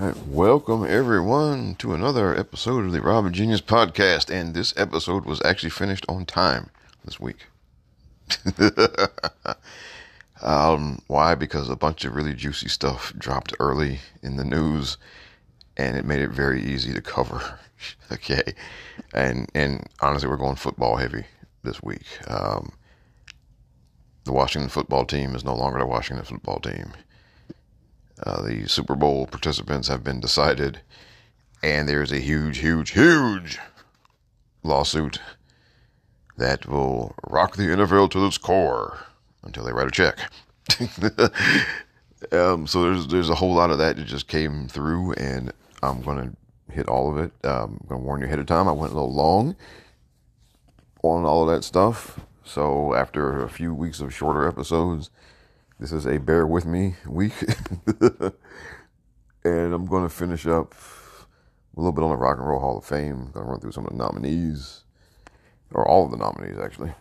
[0.00, 4.30] Right, welcome everyone to another episode of the Robin Genius podcast.
[4.30, 6.70] And this episode was actually finished on time
[7.04, 7.44] this week.
[10.42, 11.34] um, why?
[11.34, 14.96] Because a bunch of really juicy stuff dropped early in the news,
[15.76, 17.58] and it made it very easy to cover.
[18.10, 18.54] okay,
[19.12, 21.26] and and honestly, we're going football heavy
[21.62, 22.06] this week.
[22.26, 22.72] Um,
[24.24, 26.94] the Washington football team is no longer the Washington football team.
[28.24, 30.80] Uh, the Super Bowl participants have been decided,
[31.62, 33.58] and there's a huge, huge, huge
[34.62, 35.20] lawsuit
[36.36, 38.98] that will rock the NFL to its core
[39.42, 40.18] until they write a check.
[42.32, 46.02] um, so there's there's a whole lot of that that just came through, and I'm
[46.02, 46.32] gonna
[46.70, 47.32] hit all of it.
[47.44, 48.68] Um, I'm gonna warn you ahead of time.
[48.68, 49.56] I went a little long
[51.02, 52.20] on all of that stuff.
[52.44, 55.10] So after a few weeks of shorter episodes,
[55.80, 57.32] this is a bear with me week.
[58.02, 58.34] and
[59.44, 60.74] I'm going to finish up
[61.74, 63.12] a little bit on the Rock and Roll Hall of Fame.
[63.12, 64.84] I'm going to run through some of the nominees,
[65.72, 66.92] or all of the nominees, actually.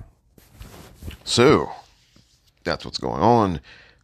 [1.26, 1.70] So,
[2.64, 3.60] that's what's going on.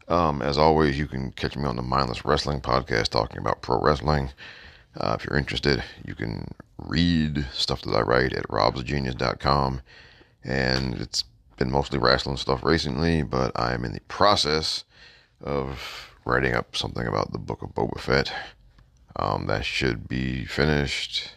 [0.09, 3.79] Um, as always, you can catch me on the Mindless Wrestling podcast talking about pro
[3.79, 4.31] wrestling.
[4.97, 9.81] Uh, if you're interested, you can read stuff that I write at robsgenius.com.
[10.43, 11.23] And it's
[11.57, 14.83] been mostly wrestling stuff recently, but I'm in the process
[15.41, 18.31] of writing up something about the Book of Boba Fett.
[19.15, 21.31] Um, that should be finished.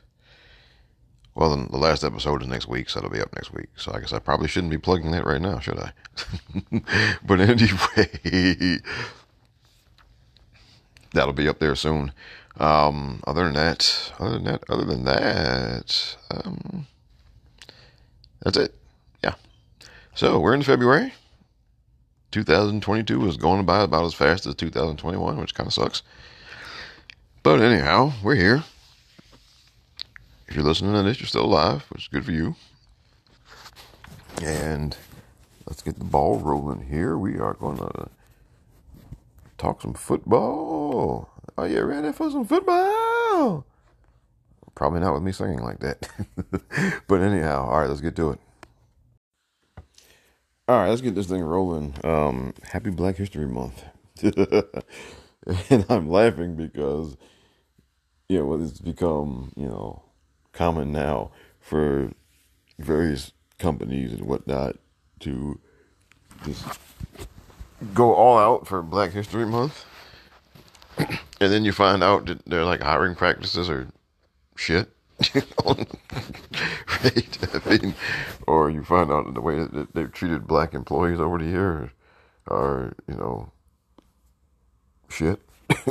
[1.34, 3.69] Well, the last episode is next week, so it'll be up next week.
[3.77, 5.92] So I guess I probably shouldn't be plugging that right now, should I?
[7.24, 8.08] but anyway,
[11.12, 12.12] that'll be up there soon.
[12.56, 16.89] Um, other than that, other than that, other than that, um,
[18.42, 18.78] that's it.
[20.19, 21.12] So we're in February.
[22.33, 26.02] 2022 is going by about as fast as 2021, which kind of sucks.
[27.44, 28.64] But anyhow, we're here.
[30.48, 32.56] If you're listening to this, you're still alive, which is good for you.
[34.42, 34.96] And
[35.68, 37.17] let's get the ball rolling here.
[37.17, 38.08] We are going to
[39.57, 41.30] talk some football.
[41.57, 43.64] Are you ready for some football?
[44.74, 46.08] Probably not with me singing like that.
[47.07, 48.40] but anyhow, all right, let's get to it.
[50.68, 51.95] All right, let's get this thing rolling.
[52.05, 53.84] Um, happy Black History Month.
[54.23, 57.17] and I'm laughing because,
[58.29, 60.02] you know, it's become, you know,
[60.52, 62.12] common now for
[62.78, 64.77] various companies and whatnot
[65.20, 65.58] to
[66.45, 66.67] just
[67.95, 69.86] go all out for Black History Month.
[70.98, 73.89] and then you find out that their like hiring practices are
[74.55, 74.95] shit.
[75.34, 77.39] Right?
[77.64, 77.95] I mean,
[78.46, 81.90] or you find out the way that they've treated black employees over the years
[82.46, 83.51] are, you know,
[85.08, 85.40] shit.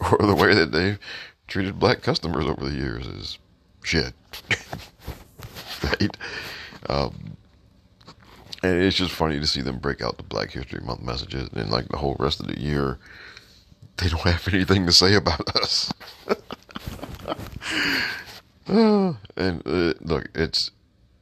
[0.00, 0.98] or the way that they've
[1.46, 3.38] treated black customers over the years is
[3.82, 4.12] shit.
[5.82, 6.16] right?
[6.88, 7.36] Um,
[8.62, 11.70] and it's just funny to see them break out the Black History Month messages and
[11.70, 12.98] like the whole rest of the year
[13.98, 15.92] they don't have anything to say about us.
[18.68, 20.70] uh, and uh, look, it's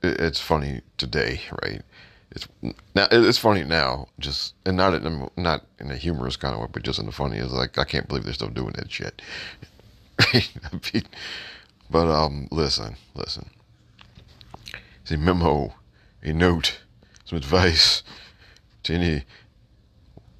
[0.02, 1.82] it's funny today, right?
[2.30, 2.46] It's
[2.94, 6.66] now it's funny now, just and not in not in a humorous kind of way,
[6.70, 9.22] but just in the funny is like I can't believe they're still doing that shit.
[11.90, 13.50] but um, listen, listen.
[15.02, 15.74] It's a memo,
[16.22, 16.80] a note,
[17.24, 18.02] some advice
[18.82, 19.24] to any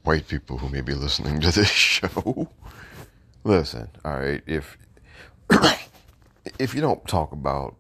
[0.07, 2.49] white people who may be listening to this show.
[3.43, 4.79] Listen, all right, if
[6.59, 7.77] if you don't talk about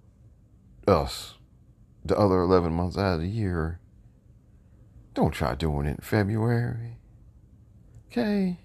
[0.86, 1.34] us
[2.04, 3.80] the other 11 months out of the year,
[5.14, 6.98] don't try doing it in February.
[8.08, 8.58] Okay?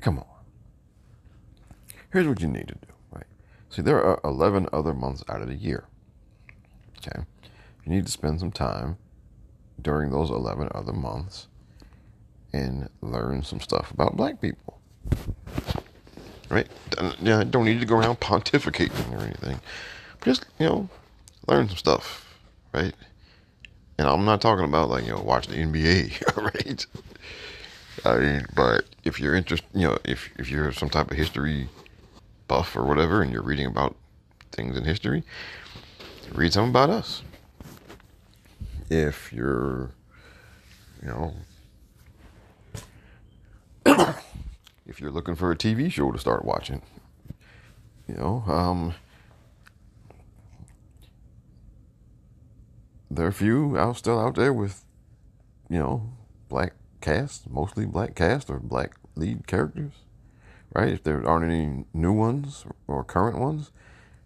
[0.00, 0.26] Come on.
[2.12, 3.26] Here's what you need to do, right?
[3.70, 5.84] See, there are 11 other months out of the year.
[6.98, 7.22] Okay?
[7.84, 8.98] You need to spend some time
[9.82, 11.48] during those 11 other months
[12.52, 14.78] and learn some stuff about black people.
[16.48, 16.68] Right?
[17.20, 19.60] Yeah, I don't need to go around pontificating or anything.
[20.22, 20.88] Just, you know,
[21.48, 22.38] learn some stuff,
[22.72, 22.94] right?
[23.98, 26.86] And I'm not talking about like, you know, watch the NBA, right?
[28.04, 31.68] I mean, but if you're interested, you know, if, if you're some type of history
[32.48, 33.96] buff or whatever and you're reading about
[34.52, 35.24] things in history,
[36.32, 37.22] read something about us
[38.92, 39.90] if you're,
[41.00, 41.34] you know,
[44.86, 46.82] if you're looking for a TV show to start watching,
[48.06, 48.94] you know, um,
[53.10, 54.84] there are a few out still out there with,
[55.70, 56.10] you know,
[56.50, 59.92] black cast, mostly black cast or black lead characters,
[60.74, 60.92] right?
[60.92, 63.70] If there aren't any new ones or current ones,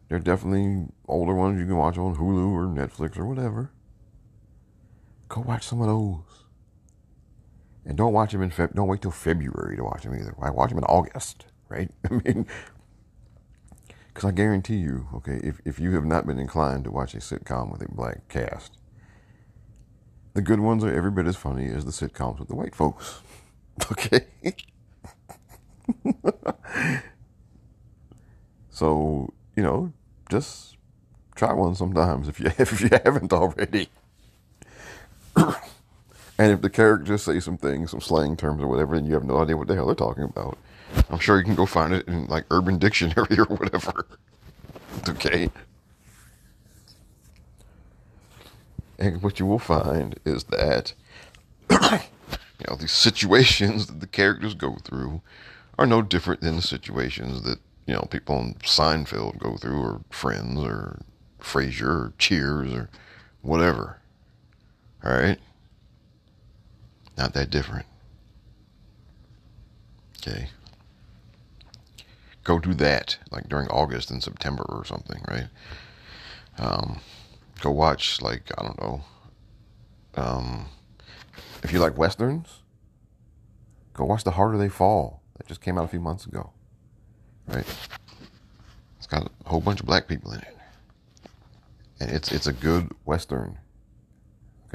[0.09, 3.71] there are definitely older ones you can watch on Hulu or Netflix or whatever.
[5.29, 6.45] Go watch some of those.
[7.85, 8.75] And don't watch them in Feb.
[8.75, 10.35] Don't wait till February to watch them either.
[10.41, 11.91] I watch them in August, right?
[12.11, 12.47] I mean,
[14.13, 17.19] because I guarantee you, okay, if, if you have not been inclined to watch a
[17.19, 18.79] sitcom with a black cast,
[20.35, 23.21] the good ones are every bit as funny as the sitcoms with the white folks.
[23.93, 24.25] Okay?
[28.71, 29.93] so, you know,
[30.31, 30.79] just
[31.35, 33.91] try one sometimes if you if you haven't already.
[35.37, 39.25] And if the characters say some things, some slang terms or whatever, and you have
[39.25, 40.59] no idea what the hell they're talking about,
[41.11, 44.07] I'm sure you can go find it in like Urban Dictionary or whatever.
[45.09, 45.51] okay.
[48.99, 50.95] And what you will find is that
[51.71, 55.21] you know these situations that the characters go through
[55.79, 60.01] are no different than the situations that you know people on Seinfeld go through, or
[60.11, 61.01] Friends, or
[61.41, 62.89] Frasier, or Cheers, or
[63.43, 63.99] whatever.
[65.07, 65.39] All right,
[67.17, 67.87] not that different.
[70.19, 70.49] Okay.
[72.43, 75.47] Go do that like during August and September or something, right?
[76.59, 76.99] Um,
[77.61, 79.05] go watch like I don't know.
[80.17, 80.67] Um,
[81.63, 82.63] if you like westerns,
[83.95, 85.23] go watch The Harder They Fall.
[85.37, 86.51] That just came out a few months ago,
[87.47, 87.67] right?
[88.97, 90.57] It's got a whole bunch of black people in it,
[92.01, 93.59] and it's it's a good western.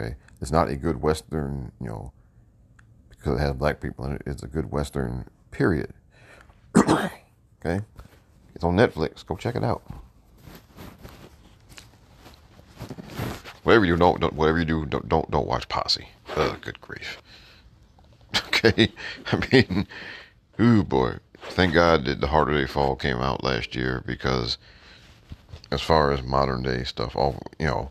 [0.02, 2.12] Okay, it's not a good western, you know,
[3.10, 4.24] because it has black people in it.
[4.26, 5.28] It's a good western.
[5.52, 5.94] Period.
[6.78, 7.82] okay,
[8.56, 9.26] it's on Netflix.
[9.26, 9.84] Go check it out.
[13.64, 16.08] Whatever you don't, don't whatever you do, don't don't don't watch Posse.
[16.36, 17.22] Oh, good grief.
[18.64, 18.92] Okay,
[19.32, 19.88] I mean,
[20.60, 21.18] ooh boy.
[21.42, 24.60] Thank God that the Harder They Fall came out last year because,
[25.72, 27.90] as far as modern day stuff, all you know,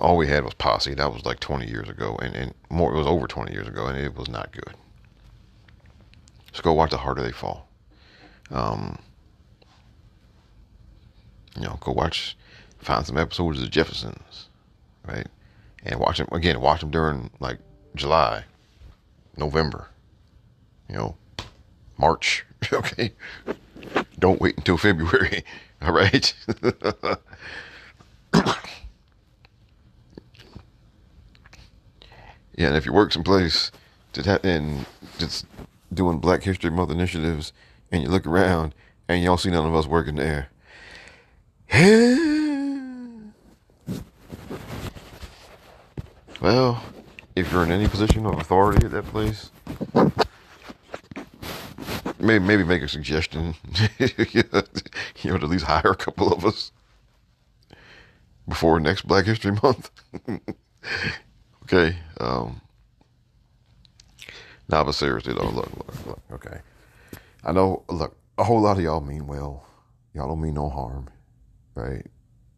[0.00, 0.94] all we had was Posse.
[0.94, 2.92] That was like 20 years ago, and and more.
[2.92, 4.74] It was over 20 years ago, and it was not good.
[6.52, 7.68] So go watch the Harder They Fall.
[8.50, 8.98] Um,
[11.56, 12.36] you know, go watch,
[12.78, 14.48] find some episodes of the Jeffersons
[15.06, 15.26] right?
[15.84, 16.60] And watch them again.
[16.60, 17.58] Watch them during like
[17.94, 18.44] July,
[19.36, 19.88] November,
[20.88, 21.16] you know,
[21.98, 22.44] March.
[22.72, 23.12] Okay,
[24.20, 25.44] don't wait until February.
[25.82, 26.32] All right.
[32.56, 33.70] yeah, and if you work someplace
[34.44, 34.86] and
[35.18, 35.46] just
[35.92, 37.52] doing Black History Month initiatives,
[37.90, 38.74] and you look around
[39.08, 40.48] and you don't see none of us working there.
[46.40, 46.82] Well,
[47.36, 49.52] if you're in any position of authority at that place,
[52.18, 53.54] maybe maybe make a suggestion.
[53.98, 56.72] you know, at least hire a couple of us
[58.48, 59.92] before next Black History Month.
[61.62, 61.96] okay.
[62.20, 62.60] Um,
[64.68, 66.20] now, but seriously though, look, look, look.
[66.32, 66.60] Okay,
[67.44, 67.84] I know.
[67.88, 69.66] Look, a whole lot of y'all mean well.
[70.14, 71.08] Y'all don't mean no harm,
[71.74, 72.06] right?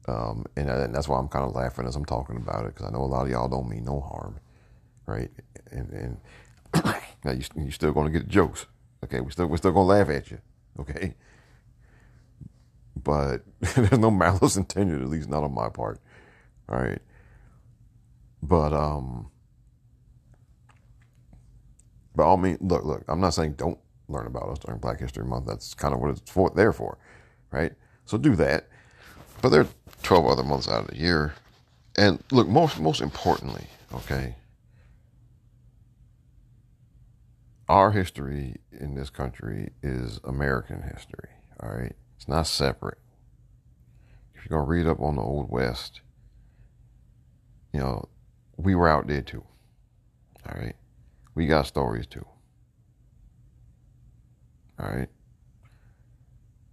[0.06, 2.86] Um, and, and, that's why I'm kind of laughing as I'm talking about it because
[2.86, 4.38] I know a lot of y'all don't mean no harm,
[5.06, 5.30] right?
[5.70, 6.20] And, and
[7.24, 8.67] now you, you're still going to get jokes,
[9.02, 9.20] okay?
[9.20, 10.38] We still we're still going to laugh at you,
[10.81, 11.14] okay?
[13.02, 16.00] But there's no malice intended, at least not on my part,
[16.69, 17.00] all right?
[18.44, 19.31] But um,
[22.15, 23.03] but all mean, look, look.
[23.08, 25.46] I'm not saying don't learn about us during Black History Month.
[25.46, 26.98] That's kind of what it's for there for,
[27.51, 27.72] right?
[28.05, 28.69] So do that.
[29.41, 29.69] But there are
[30.03, 31.34] 12 other months out of the year.
[31.96, 34.36] And look, most most importantly, okay,
[37.67, 41.31] our history in this country is American history.
[41.63, 42.98] All right, it's not separate.
[44.34, 46.03] If you're gonna read up on the Old West,
[47.72, 48.08] you know,
[48.56, 49.44] we were out there too.
[50.46, 50.77] All right,
[51.34, 52.27] we got stories too.
[54.79, 55.08] All right.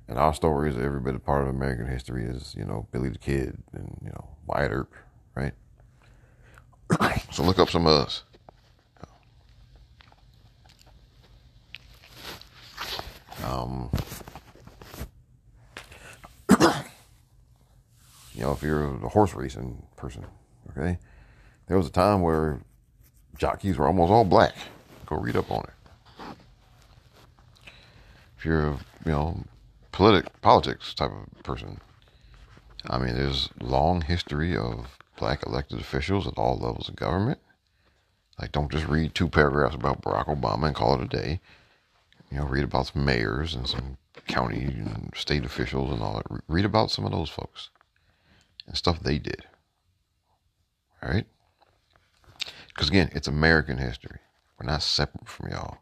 [0.08, 3.10] And our stories is every bit a part of American history is, you know, Billy
[3.10, 4.94] the Kid and, you know, Wyatt Earp,
[5.36, 5.54] right?
[7.32, 8.24] so look up some of us.
[13.46, 13.90] Um,
[18.34, 20.26] you know, if you're a horse racing person,
[20.72, 21.00] okay,
[21.68, 22.60] there was a time where
[23.38, 24.56] jockeys were almost all black.
[25.06, 26.36] Go read up on it.
[28.38, 29.44] If you're, you know,
[29.91, 31.80] politic politics type of person.
[32.89, 37.39] I mean, there's long history of black elected officials at all levels of government.
[38.39, 41.39] Like, don't just read two paragraphs about Barack Obama and call it a day.
[42.32, 46.41] You know, read about some mayors and some county and state officials and all that.
[46.48, 47.70] Read about some of those folks
[48.65, 49.46] and stuff they did.
[51.03, 51.27] All right?
[52.82, 54.18] Because again, it's American history.
[54.60, 55.78] We're not separate from y'all.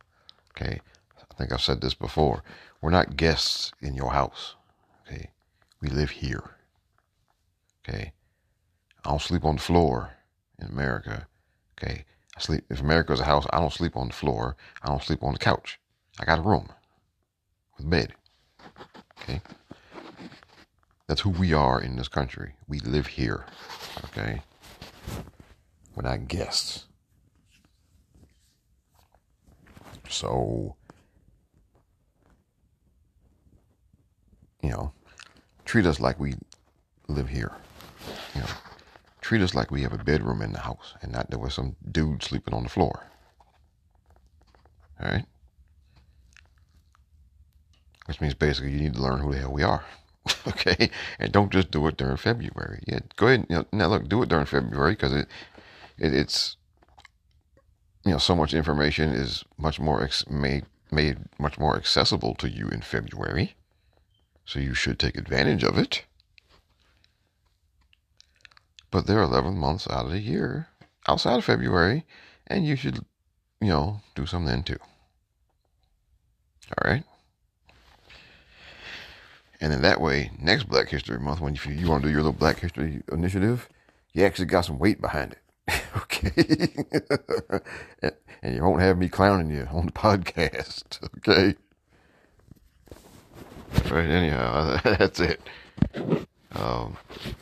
[0.51, 0.82] Okay?
[1.18, 2.44] I think I've said this before.
[2.82, 4.58] We're not guests in your house.
[5.08, 5.29] Okay?
[5.79, 6.44] We live here.
[7.88, 8.12] Okay?
[9.06, 10.10] I don't sleep on the floor
[10.62, 11.25] in America.
[11.82, 12.03] Okay?
[12.36, 14.58] I sleep if America's a house, I don't sleep on the floor.
[14.84, 15.79] I don't sleep on the couch.
[16.20, 16.68] I got a room
[17.77, 18.13] with a bed.
[19.22, 19.41] Okay?
[21.08, 22.56] That's who we are in this country.
[22.68, 23.46] We live here.
[24.03, 24.41] Okay?
[25.96, 26.88] We're not guests.
[30.09, 30.75] So,
[34.61, 34.91] you know,
[35.65, 36.33] treat us like we
[37.07, 37.53] live here.
[38.33, 38.47] You know,
[39.21, 41.75] treat us like we have a bedroom in the house and not there was some
[41.91, 43.05] dude sleeping on the floor.
[44.99, 45.25] All right?
[48.05, 49.85] Which means basically you need to learn who the hell we are.
[50.47, 50.89] okay?
[51.19, 52.83] And don't just do it during February.
[52.87, 53.45] Yeah, go ahead.
[53.49, 55.27] You know, now look, do it during February because it,
[55.99, 56.57] it, it's
[58.06, 62.50] you know so much information is much more ex- made made much more accessible to
[62.50, 63.56] you in February.
[64.46, 66.06] So you should take advantage of it.
[68.91, 70.70] But there are 11 months out of the year
[71.08, 72.06] outside of February,
[72.48, 73.06] and you should,
[73.62, 74.79] you know, do some then too.
[76.77, 77.03] All right.
[79.62, 82.24] And then that way, next Black History Month, when you, you want to do your
[82.24, 83.68] little Black History initiative,
[84.13, 85.39] you actually got some weight behind it.
[85.97, 86.69] okay.
[88.41, 90.99] and you won't have me clowning you on the podcast.
[91.19, 91.55] Okay.
[93.91, 95.39] Right, anyhow, that's it.
[96.53, 96.97] Um,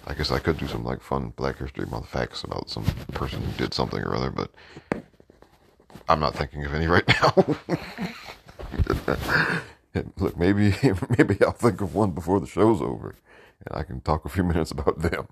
[0.05, 3.41] I guess I could do some like fun Black History Month facts about some person
[3.41, 4.51] who did something or other, but
[6.09, 7.33] I'm not thinking of any right now.
[10.17, 10.73] Look, maybe
[11.17, 13.15] maybe I'll think of one before the show's over,
[13.65, 15.27] and I can talk a few minutes about them.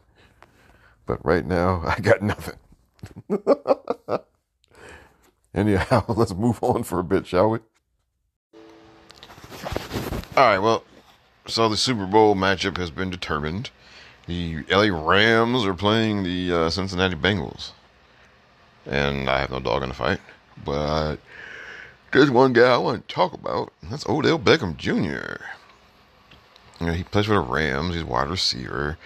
[1.05, 2.55] But right now, I got nothing.
[5.55, 7.59] Anyhow, let's move on for a bit, shall we?
[10.37, 10.83] All right, well,
[11.47, 13.69] so the Super Bowl matchup has been determined.
[14.27, 17.71] The LA Rams are playing the uh, Cincinnati Bengals.
[18.85, 20.19] And I have no dog in the fight.
[20.63, 21.17] But
[22.11, 23.71] there's one guy I want to talk about.
[23.83, 25.43] That's Odell Beckham Jr.
[26.79, 27.95] You know, he plays for the Rams.
[27.95, 28.97] He's wide receiver.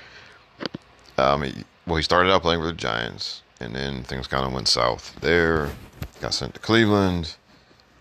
[1.18, 4.54] Um, he, well, he started out playing for the Giants, and then things kind of
[4.54, 5.72] went south there.
[6.22, 7.36] Got sent to Cleveland.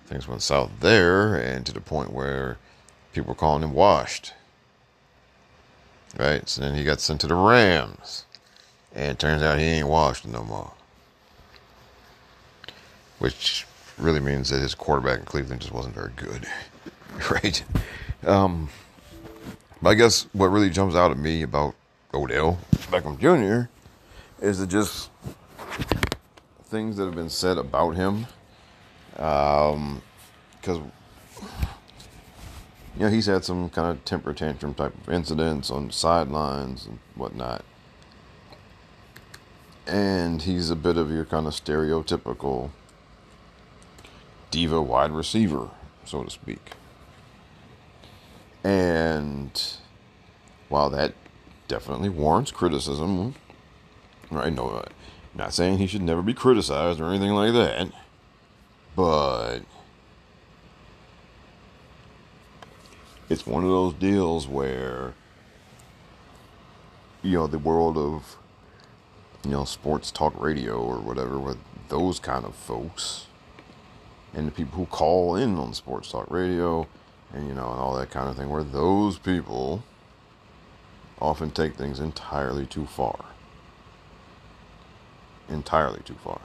[0.07, 2.57] Things went south there, and to the point where
[3.13, 4.33] people were calling him washed.
[6.19, 6.49] Right?
[6.49, 8.25] So then he got sent to the Rams.
[8.95, 10.73] And it turns out he ain't washed no more.
[13.19, 13.67] Which
[13.99, 16.47] really means that his quarterback in Cleveland just wasn't very good.
[17.31, 17.63] right?
[18.27, 18.71] Um,
[19.83, 21.75] but I guess what really jumps out at me about
[22.15, 22.59] Odell
[22.91, 23.69] Beckham Jr.
[24.45, 25.11] is that just
[26.65, 28.27] things that have been said about him.
[29.13, 30.03] Because,
[30.67, 30.93] um,
[32.97, 36.99] you know, he's had some kind of temper tantrum type of incidents on sidelines and
[37.15, 37.65] whatnot.
[39.87, 42.71] And he's a bit of your kind of stereotypical
[44.51, 45.71] diva wide receiver,
[46.05, 46.73] so to speak.
[48.63, 49.63] And
[50.69, 51.15] while that
[51.69, 53.35] definitely warrants criticism,
[54.31, 54.53] right?
[54.53, 54.85] No,
[55.39, 57.89] not saying he should never be criticized or anything like that,
[58.97, 59.61] but
[63.31, 65.15] it's one of those deals where
[67.23, 68.37] you know the world of
[69.45, 73.27] you know sports talk radio or whatever with those kind of folks
[74.35, 76.87] and the people who call in on sports talk radio
[77.33, 79.85] and you know and all that kind of thing where those people
[81.21, 83.25] often take things entirely too far
[85.49, 86.41] entirely too far.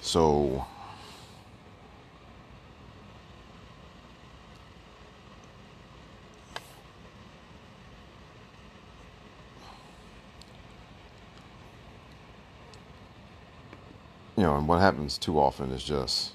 [0.00, 0.64] So
[14.36, 16.32] you know, and what happens too often is just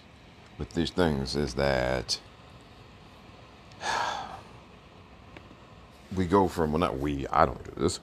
[0.58, 2.20] with these things is that
[6.20, 8.02] we go from well not we I don't do this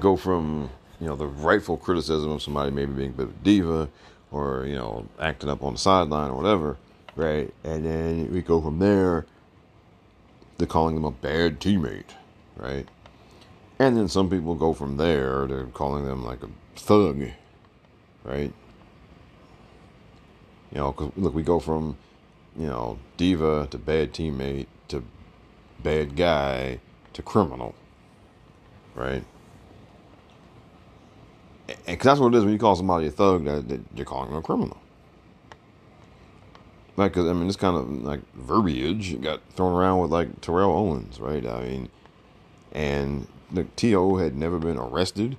[0.00, 0.70] go from
[1.00, 3.90] you know the rightful criticism of somebody maybe being a bit of a diva
[4.32, 6.78] or you know acting up on the sideline or whatever
[7.16, 9.26] right and then we go from there
[10.58, 12.12] to calling them a bad teammate
[12.56, 12.88] right
[13.78, 17.24] And then some people go from there, they're calling them like a thug,
[18.24, 18.52] right?
[20.72, 21.98] You know, look, we go from,
[22.56, 25.04] you know, diva to bad teammate to
[25.82, 26.80] bad guy
[27.14, 27.74] to criminal,
[28.94, 29.24] right?
[31.86, 34.04] And cause that's what it is when you call somebody a thug, that, that you're
[34.06, 34.78] calling them a criminal.
[36.96, 40.72] Like, cause I mean, this kind of like verbiage got thrown around with like Terrell
[40.72, 41.46] Owens, right?
[41.46, 41.88] I mean,
[42.72, 44.16] and the T.O.
[44.16, 45.36] had never been arrested,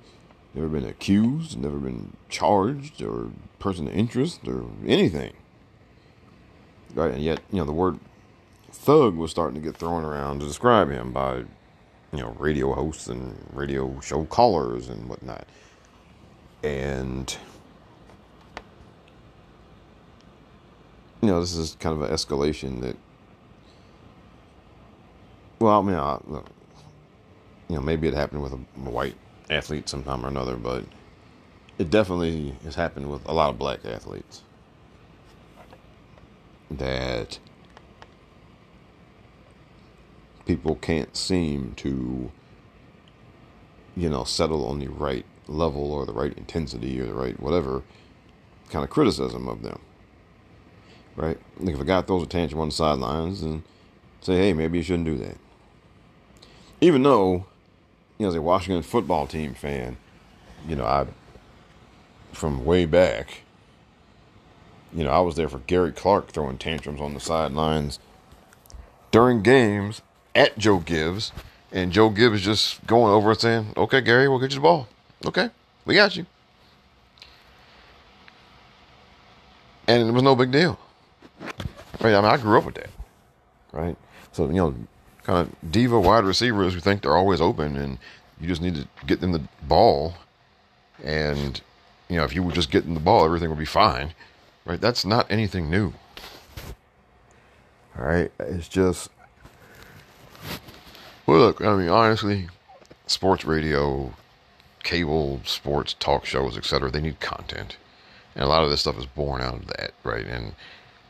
[0.54, 5.32] never been accused, never been charged or person of interest or anything.
[6.94, 7.98] Right, and yet, you know, the word
[8.70, 11.44] thug was starting to get thrown around to describe him by,
[12.14, 15.46] you know, radio hosts and radio show callers and whatnot.
[16.62, 17.36] And,
[21.20, 22.96] you know, this is kind of an escalation that,
[25.58, 26.18] well, I mean, I,
[27.68, 29.16] you know, maybe it happened with a, a white
[29.50, 30.84] athlete sometime or another, but
[31.78, 34.42] it definitely has happened with a lot of black athletes
[36.70, 37.38] that
[40.46, 42.30] people can't seem to
[43.96, 47.82] you know settle on the right level or the right intensity or the right whatever
[48.70, 49.78] kind of criticism of them
[51.16, 53.62] right like if a guy throws a tantrum on the sidelines and
[54.20, 55.36] say hey maybe you shouldn't do that
[56.80, 57.46] even though
[58.18, 59.96] you know as a washington football team fan
[60.66, 61.06] you know i
[62.34, 63.42] from way back.
[64.92, 67.98] You know, I was there for Gary Clark throwing tantrums on the sidelines
[69.10, 70.02] during games
[70.34, 71.32] at Joe Gibbs,
[71.72, 74.88] and Joe Gibbs just going over and saying, "Okay, Gary, we'll get you the ball.
[75.26, 75.50] Okay,
[75.84, 76.26] we got you."
[79.86, 80.78] And it was no big deal.
[82.00, 82.14] Right?
[82.14, 82.90] I mean, I grew up with that.
[83.72, 83.96] Right?
[84.32, 84.74] So you know,
[85.24, 87.98] kind of diva wide receivers who think they're always open, and
[88.40, 90.14] you just need to get them the ball,
[91.02, 91.60] and
[92.08, 94.14] you know, if you were just getting the ball, everything would be fine,
[94.64, 94.80] right?
[94.80, 95.92] That's not anything new.
[97.98, 99.10] All right, it's just.
[101.26, 102.48] Well, look, I mean, honestly,
[103.06, 104.14] sports radio,
[104.82, 106.90] cable, sports talk shows, etc.
[106.90, 107.76] They need content,
[108.34, 110.26] and a lot of this stuff is born out of that, right?
[110.26, 110.54] And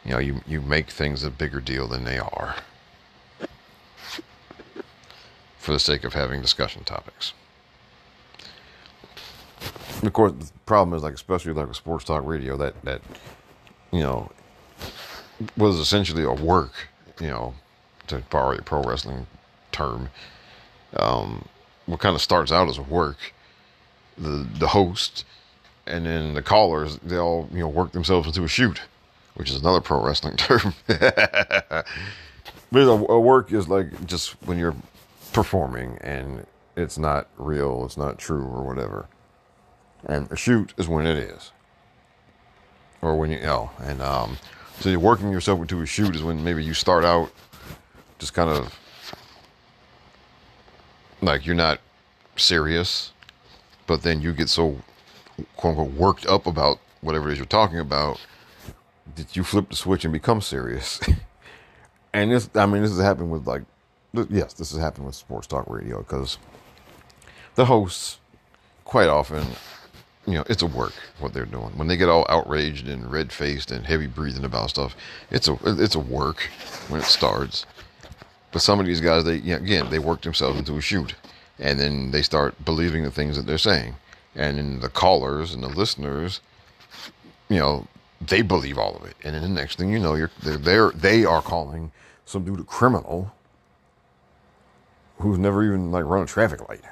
[0.05, 2.57] you know, you you make things a bigger deal than they are
[5.59, 7.33] for the sake of having discussion topics
[10.03, 13.01] of course, the problem is like, especially like a sports talk radio, that that
[13.93, 14.31] you know
[15.57, 16.89] was essentially a work,
[17.21, 17.55] you know,
[18.07, 19.27] to borrow a pro wrestling
[19.75, 20.09] term.
[20.97, 21.47] Um,
[21.87, 23.19] what kind of starts out as a work,
[24.17, 25.25] the the host,
[25.87, 28.81] and then the callers, they all you know work themselves into a shoot,
[29.35, 30.75] which is another pro wrestling term.
[30.87, 31.85] but
[32.73, 34.77] a, a work is like just when you're
[35.33, 39.07] performing and it's not real, it's not true, or whatever.
[40.07, 41.53] And a shoot is when it is.
[43.03, 44.39] Or when you, you know, and um,
[44.81, 47.31] so you're working yourself into a shoot is when maybe you start out
[48.19, 48.79] just kind of
[51.25, 51.81] like you're not
[52.37, 53.13] serious,
[53.87, 54.79] but then you get so
[55.57, 58.21] quote unquote worked up about whatever it is you're talking about
[59.17, 61.01] that you flip the switch and become serious.
[62.13, 63.63] and this, I mean, this has happened with like,
[64.31, 66.39] yes, this has happened with sports talk radio because
[67.55, 68.19] the hosts
[68.85, 69.45] quite often
[70.27, 71.77] you know, it's a work what they're doing.
[71.77, 74.97] When they get all outraged and red faced and heavy breathing about stuff,
[75.31, 76.49] it's a it's a work
[76.89, 77.67] when it starts.
[78.55, 81.17] But some of these guys, they you know, again, they work themselves into a shoot,
[81.59, 83.97] and then they start believing the things that they're saying,
[84.37, 86.41] and then the callers and the listeners,
[87.49, 87.89] you know,
[88.21, 90.91] they believe all of it, and then the next thing you know, you're they're, they're
[90.93, 91.91] they are calling
[92.25, 93.35] some dude a criminal
[95.19, 96.85] who's never even like run a traffic light,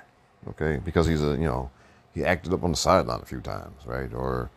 [0.49, 1.71] okay, because he's a you know
[2.13, 4.13] he acted up on the sideline a few times, right?
[4.13, 4.51] Or,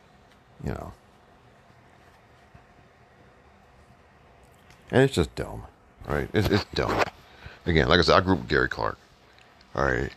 [0.63, 0.91] you know.
[4.91, 5.63] And it's just dumb,
[6.07, 6.29] right?
[6.33, 7.03] It's, it's dumb.
[7.65, 8.97] Again, like I said, I grew up with Gary Clark.
[9.75, 10.11] All right.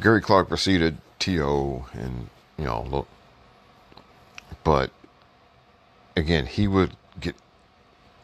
[0.00, 1.86] Gary Clark preceded T.O.
[1.92, 3.08] and, you know, look.
[4.64, 4.90] But,
[6.16, 7.34] again, he would get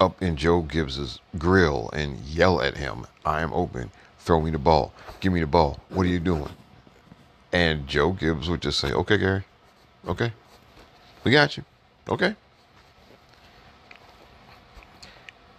[0.00, 3.90] up in Joe Gibbs's grill and yell at him, I am open
[4.26, 4.92] throw me the ball.
[5.20, 5.78] Give me the ball.
[5.88, 6.50] What are you doing?
[7.52, 9.44] And Joe Gibbs would just say, okay, Gary.
[10.06, 10.32] Okay.
[11.22, 11.64] We got you.
[12.08, 12.34] Okay.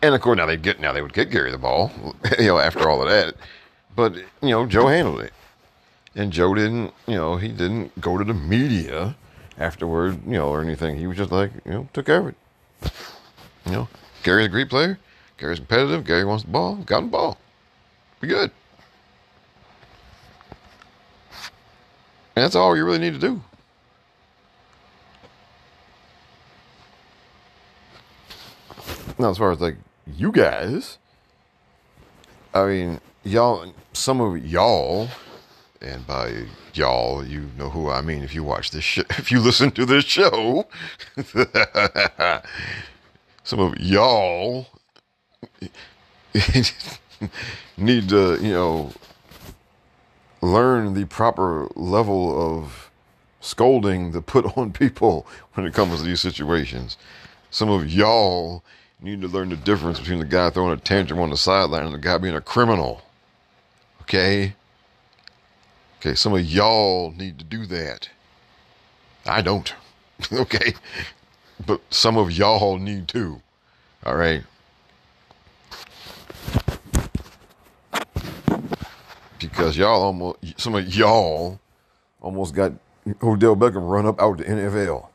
[0.08, 1.92] And of course, now they'd get now they would get Gary the ball,
[2.40, 3.36] you know, after all of that.
[3.94, 5.34] But you know, Joe handled it,
[6.16, 9.18] and Joe didn't, you know, he didn't go to the media
[9.58, 10.96] afterward, you know, or anything.
[10.96, 12.36] He was just like, you know, took care of it.
[13.66, 13.90] You know,
[14.24, 14.98] Gary's a great player.
[15.38, 16.06] Gary's competitive.
[16.06, 16.76] Gary wants the ball.
[16.76, 17.38] Got the ball.
[18.22, 18.52] Be good.
[22.34, 23.42] And that's all you really need to do.
[29.20, 29.76] Now, as far as like
[30.16, 30.98] you guys,
[32.54, 35.10] I mean, y'all, some of y'all,
[35.82, 39.40] and by y'all, you know who I mean if you watch this show, if you
[39.40, 40.68] listen to this show,
[43.44, 44.68] some of y'all
[47.78, 48.92] need to, you know,
[50.42, 52.92] learn the proper level of
[53.42, 56.98] scolding to put on people when it comes to these situations.
[57.50, 58.64] Some of y'all
[59.02, 61.94] need to learn the difference between the guy throwing a tantrum on the sideline and
[61.94, 63.02] the guy being a criminal.
[64.02, 64.56] Okay?
[66.00, 68.10] Okay, some of y'all need to do that.
[69.26, 69.74] I don't.
[70.32, 70.74] okay?
[71.66, 73.42] But some of y'all need to.
[74.06, 74.44] All right?
[79.40, 81.60] Because y'all almost, some of y'all
[82.22, 82.74] almost got
[83.22, 85.08] Odell Beckham run up out the NFL.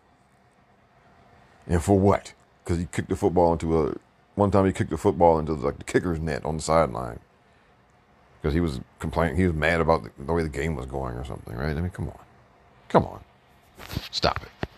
[1.67, 2.33] And for what?
[2.65, 3.95] Because he kicked the football into a,
[4.35, 7.19] one time he kicked the football into like the kicker's net on the sideline.
[8.41, 11.15] Because he was complaining, he was mad about the, the way the game was going
[11.15, 11.77] or something, right?
[11.77, 12.19] I mean, come on.
[12.89, 13.21] Come on.
[14.11, 14.69] Stop it.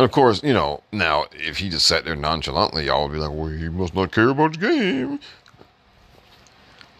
[0.00, 3.32] Of course, you know, now if he just sat there nonchalantly, y'all would be like,
[3.32, 5.20] well, he must not care about the game.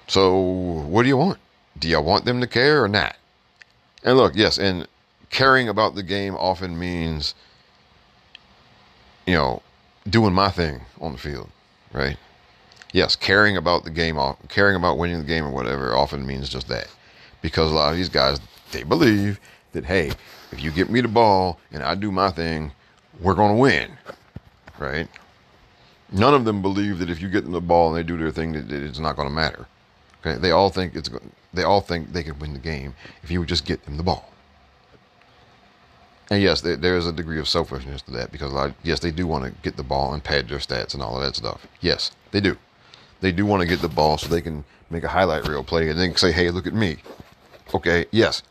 [0.07, 1.39] So, what do you want?
[1.79, 3.17] Do you want them to care or not?
[4.05, 4.87] And look, yes, and
[5.31, 7.35] caring about the game often means,
[9.27, 9.63] you know,
[10.09, 11.49] doing my thing on the field,
[11.93, 12.17] right?
[12.93, 16.69] Yes, caring about the game, caring about winning the game or whatever often means just
[16.69, 16.89] that.
[17.43, 18.41] Because a lot of these guys,
[18.73, 19.41] they believe
[19.73, 20.13] that, hey,
[20.51, 22.73] if you get me the ball and I do my thing,
[23.21, 23.93] we're going to win,
[24.79, 25.09] right?
[26.13, 28.33] None of them believe that if you get them the ball and they do their
[28.33, 29.67] thing, that it's not going to matter.
[30.21, 31.09] Okay, they all think it's
[31.55, 34.03] they all think they can win the game if you would just get them the
[34.03, 34.31] ball.
[36.31, 39.45] And yes, there is a degree of selfishness to that because yes, they do want
[39.45, 41.67] to get the ball and pad their stats and all of that stuff.
[41.81, 42.57] Yes, they do.
[43.21, 45.91] They do want to get the ball so they can make a highlight reel play
[45.91, 46.99] and then say, "Hey, look at me."
[47.75, 48.43] Okay, yes,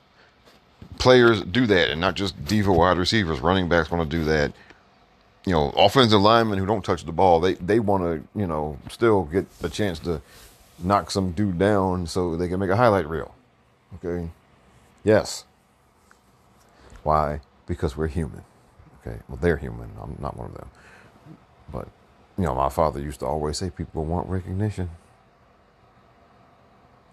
[0.97, 3.39] players do that, and not just diva wide receivers.
[3.39, 4.51] Running backs want to do that.
[5.45, 8.77] You know, offensive linemen who don't touch the ball, they they want to you know
[8.89, 10.21] still get a chance to
[10.83, 13.33] knock some dude down so they can make a highlight reel.
[13.95, 14.29] Okay?
[15.03, 15.45] Yes.
[17.03, 17.39] Why?
[17.69, 18.43] Because we're human.
[18.99, 19.19] Okay?
[19.29, 19.91] Well, they're human.
[20.01, 20.69] I'm not one of them.
[21.71, 21.87] But,
[22.37, 24.89] you know, my father used to always say people want recognition.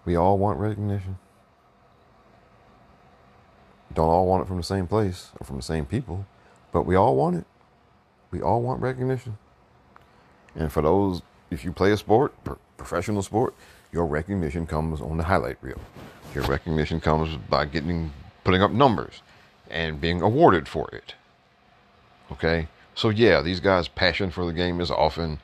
[0.07, 1.19] We all want recognition.
[3.93, 6.27] Don't all want it from the same place or from the same people,
[6.73, 7.45] but we all want it.
[8.31, 9.37] We all want recognition.
[10.55, 12.35] And for those, if you play a sport,
[12.77, 13.55] professional sport,
[13.93, 15.81] your recognition comes on the highlight reel.
[16.35, 18.13] Your recognition comes by getting
[18.45, 19.23] putting up numbers
[19.71, 21.15] and being awarded for it.
[22.31, 22.69] Okay?
[22.95, 25.41] So yeah, these guys' passion for the game is often,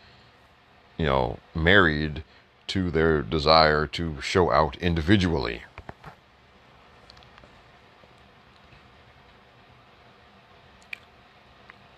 [0.97, 2.25] you know, married
[2.69, 5.63] to their desire to show out individually.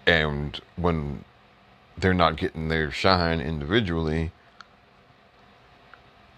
[0.07, 1.25] And when
[1.97, 4.33] they're not getting their shine individually,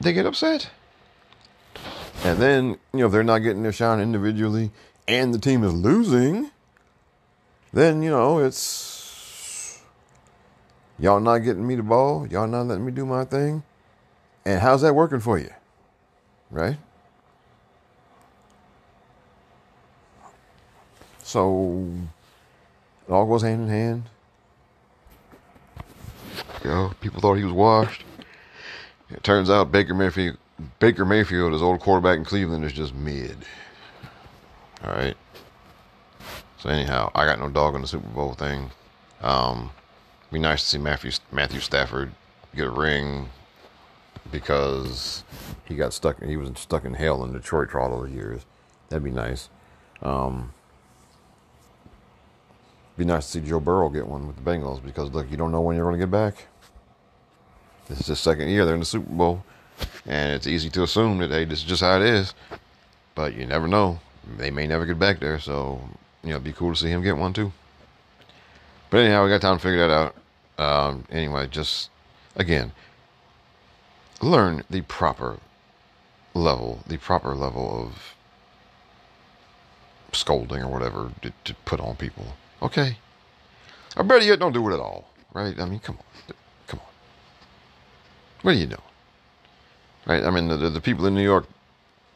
[0.01, 0.71] they get upset.
[2.23, 4.71] And then, you know, if they're not getting their shine individually
[5.09, 6.51] and the team is losing,
[7.73, 9.81] then, you know, it's
[10.99, 13.63] y'all not getting me the ball, y'all not letting me do my thing.
[14.45, 15.51] And how's that working for you?
[16.51, 16.77] Right?
[21.23, 21.91] So
[23.09, 24.05] it all goes hand in hand.
[26.63, 28.05] You know, people thought he was washed.
[29.11, 30.37] It turns out Baker Mayfield,
[30.79, 33.37] Baker Mayfield, his old quarterback in Cleveland, is just mid.
[34.85, 35.17] All right.
[36.59, 38.71] So anyhow, I got no dog in the Super Bowl thing.
[39.21, 39.71] Um,
[40.33, 42.13] be nice to see Matthew Matthew Stafford
[42.55, 43.29] get a ring
[44.31, 45.25] because
[45.65, 46.23] he got stuck.
[46.23, 48.45] He was stuck in hell in Detroit for all those years.
[48.89, 49.49] That'd be nice.
[50.03, 50.53] Um,
[52.97, 55.53] be nice to see Joe Burrow get one with the Bengals because look, you don't
[55.53, 56.47] know when you're going to get back.
[57.89, 58.65] This is his second year.
[58.65, 59.45] They're in the Super Bowl.
[60.07, 62.35] And it's easy to assume that, hey, this is just how it is.
[63.15, 64.01] But you never know.
[64.39, 65.39] They may never get back there.
[65.39, 65.81] So,
[66.23, 67.53] you know, it'd be cool to see him get one too.
[68.91, 70.15] But anyhow, we got time to figure that out.
[70.59, 71.91] Um, anyway, just,
[72.35, 72.73] again,
[74.23, 75.39] learn the proper
[76.35, 78.15] level, the proper level of
[80.13, 82.27] scolding or whatever to, to put on people.
[82.63, 82.99] Okay?
[83.97, 85.09] I better yet, don't do it at all.
[85.33, 85.59] Right?
[85.59, 86.35] I mean, come on.
[86.67, 86.87] Come on.
[88.43, 88.81] What are you doing?
[90.07, 90.25] Right?
[90.25, 91.47] I mean, the, the people in New York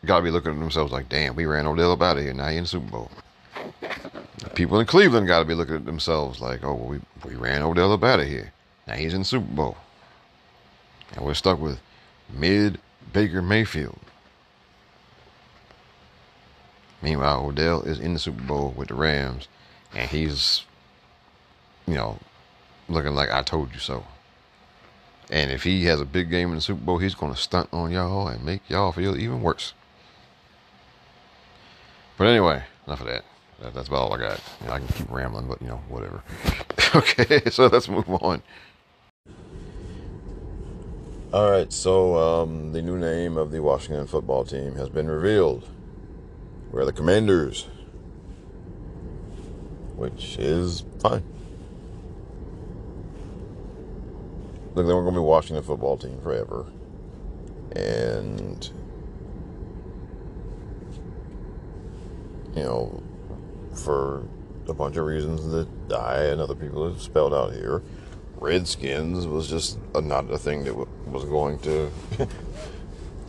[0.04, 2.34] got to be looking at themselves like, damn, we ran Odell up out of here.
[2.34, 3.10] Now he in the Super Bowl.
[4.38, 7.36] The people in Cleveland got to be looking at themselves like, oh, well, we, we
[7.36, 8.52] ran Odell up out of here.
[8.86, 9.76] Now he's in the Super Bowl.
[11.14, 11.80] And we're stuck with
[12.32, 12.78] mid
[13.12, 13.98] Baker Mayfield.
[17.02, 19.48] Meanwhile, Odell is in the Super Bowl with the Rams,
[19.94, 20.64] and he's,
[21.86, 22.18] you know,
[22.88, 24.04] looking like I told you so.
[25.30, 27.68] And if he has a big game in the Super Bowl, he's going to stunt
[27.72, 29.72] on y'all and make y'all feel even worse.
[32.20, 33.24] But anyway, enough of that.
[33.62, 34.40] that that's about all I got.
[34.60, 36.22] You know, I can keep rambling, but you know, whatever.
[36.94, 38.42] okay, so let's move on.
[41.32, 45.66] All right, so um, the new name of the Washington football team has been revealed.
[46.70, 47.68] We're the Commanders,
[49.96, 51.24] which is fine.
[54.74, 56.66] Look, they we're going to be Washington football team forever,
[57.74, 58.70] and
[62.54, 63.02] you know,
[63.74, 64.24] for
[64.68, 67.82] a bunch of reasons that I and other people have spelled out here.
[68.36, 71.90] Redskins was just a, not a thing that w- was going to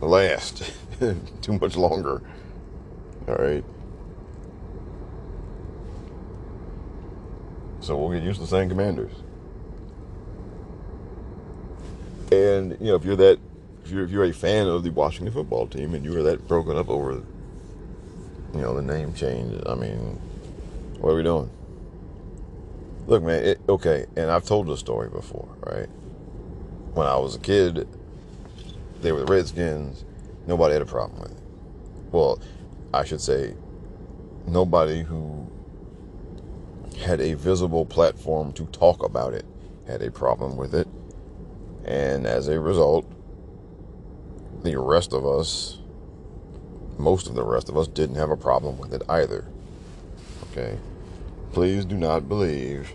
[0.00, 0.72] last
[1.42, 2.22] too much longer.
[3.28, 3.64] All right.
[7.80, 9.12] So we'll get used to saying commanders.
[12.30, 13.38] And you know, if you're that,
[13.84, 16.46] if you're if you're a fan of the Washington football team and you are that
[16.48, 17.22] broken up over,
[18.54, 20.18] you know, the name change, I mean,
[20.98, 21.50] what are we doing?
[23.06, 23.42] Look, man.
[23.44, 25.88] It, okay, and I've told this story before, right?
[26.94, 27.88] When I was a kid,
[29.00, 30.04] they were the Redskins.
[30.46, 31.38] Nobody had a problem with it.
[32.12, 32.40] Well,
[32.94, 33.54] I should say,
[34.46, 35.50] nobody who
[36.98, 39.44] had a visible platform to talk about it
[39.86, 40.86] had a problem with it.
[41.84, 43.10] And as a result,
[44.62, 45.78] the rest of us,
[46.98, 49.44] most of the rest of us, didn't have a problem with it either.
[50.50, 50.78] Okay?
[51.52, 52.92] Please do not believe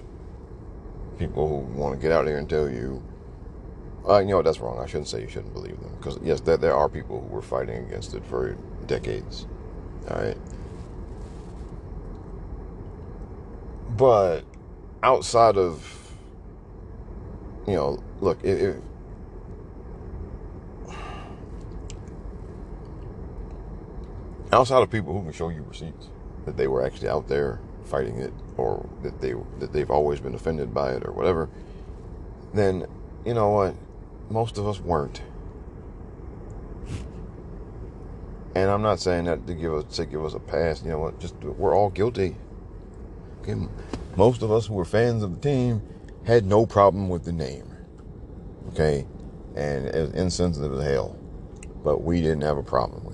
[1.17, 3.03] people who want to get out there and tell you,
[4.07, 4.79] uh, you know, that's wrong.
[4.79, 5.91] I shouldn't say you shouldn't believe them.
[5.97, 8.55] Because, yes, there, there are people who were fighting against it for
[8.85, 9.45] decades.
[10.09, 10.37] All right.
[13.97, 14.43] But
[15.03, 16.13] outside of,
[17.67, 18.75] you know, look, if, if
[24.51, 26.07] outside of people who can show you receipts
[26.45, 30.35] that they were actually out there fighting it or that they that they've always been
[30.35, 31.49] offended by it or whatever,
[32.53, 32.85] then
[33.25, 33.75] you know what?
[34.29, 35.21] Most of us weren't.
[38.55, 40.81] And I'm not saying that to give us to give us a pass.
[40.83, 41.19] You know what?
[41.19, 42.35] Just we're all guilty.
[43.41, 43.55] Okay,
[44.15, 45.81] most of us who were fans of the team
[46.25, 47.65] had no problem with the name.
[48.69, 49.05] Okay,
[49.55, 51.17] and was insensitive as hell,
[51.83, 53.06] but we didn't have a problem.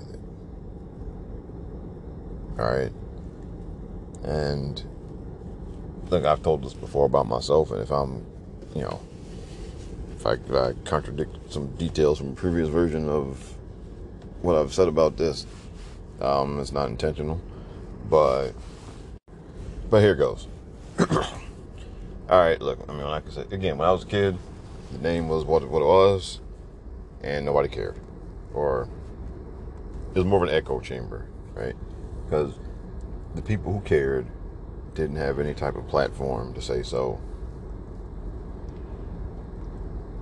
[2.58, 2.92] All right,
[4.22, 4.82] and
[6.10, 8.24] look, I've told this before about myself, and if I'm,
[8.74, 9.00] you know,
[10.16, 13.54] if I, if I contradict some details from a previous version of
[14.44, 15.46] what I've said about this.
[16.20, 17.40] Um, it's not intentional,
[18.08, 18.52] but
[19.90, 20.46] but here goes.
[21.00, 21.28] All
[22.28, 22.78] right, look.
[22.88, 24.38] I mean, like I said again, when I was a kid,
[24.92, 26.40] the name was what what it was,
[27.22, 27.98] and nobody cared,
[28.52, 28.88] or
[30.14, 31.74] it was more of an echo chamber, right?
[32.24, 32.54] Because
[33.34, 34.26] the people who cared
[34.94, 37.20] didn't have any type of platform to say so,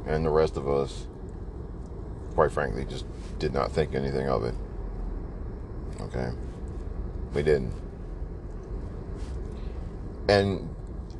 [0.06, 1.06] and the rest of us,
[2.34, 3.04] quite frankly, just
[3.38, 4.54] did not think anything of it.
[6.00, 6.30] Okay?
[7.34, 7.72] We didn't.
[10.28, 10.74] And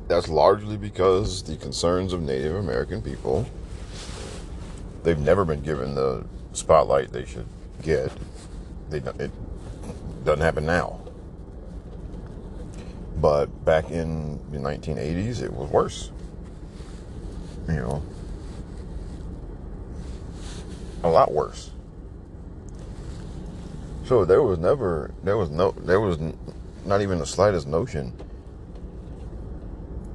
[0.07, 3.45] that's largely because the concerns of Native American people,
[5.03, 7.47] they've never been given the spotlight they should
[7.81, 8.11] get.
[8.89, 9.31] They, it
[10.23, 10.99] doesn't happen now.
[13.17, 16.11] But back in the 1980s, it was worse.
[17.67, 18.03] You know,
[21.03, 21.71] a lot worse.
[24.05, 26.17] So there was never, there was no, there was
[26.85, 28.13] not even the slightest notion,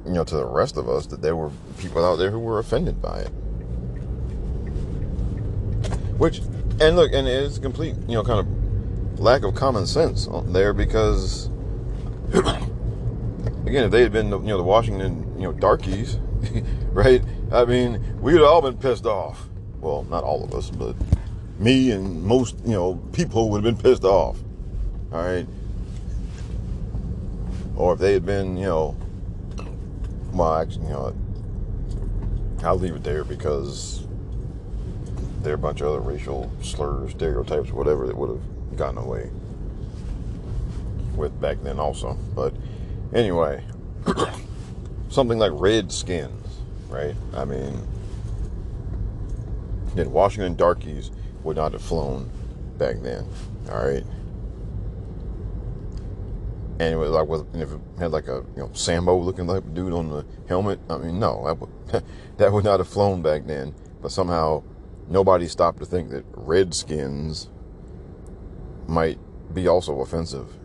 [0.05, 2.59] you know, to the rest of us that there were people out there who were
[2.59, 3.29] offended by it.
[6.19, 6.39] Which,
[6.79, 8.58] and look, and it's complete, you know, kind of
[9.19, 11.47] lack of common sense there because,
[12.33, 16.17] again, if they had been, you know, the Washington, you know, darkies,
[16.91, 17.21] right?
[17.51, 19.49] I mean, we'd all been pissed off.
[19.81, 20.95] Well, not all of us, but
[21.57, 24.37] me and most, you know, people would have been pissed off.
[25.11, 25.47] All right.
[27.75, 28.97] Or if they had been, you know,
[30.31, 31.15] well, actually, you know,
[32.63, 34.05] I'll leave it there because
[35.41, 39.29] there are a bunch of other racial slurs, stereotypes, whatever that would have gotten away
[41.15, 42.17] with back then also.
[42.35, 42.53] But
[43.13, 43.63] anyway,
[45.09, 47.15] something like Redskins, right?
[47.33, 47.87] I mean,
[49.95, 51.11] that Washington darkies
[51.43, 52.29] would not have flown
[52.77, 53.25] back then.
[53.69, 54.03] All right.
[56.79, 59.73] And it was like, with, if it had like a you know Sambo looking like
[59.73, 62.03] dude on the helmet, I mean, no, that would
[62.37, 63.75] that would not have flown back then.
[64.01, 64.63] But somehow,
[65.09, 67.49] nobody stopped to think that Redskins
[68.89, 69.19] might
[69.53, 70.57] be also offensive,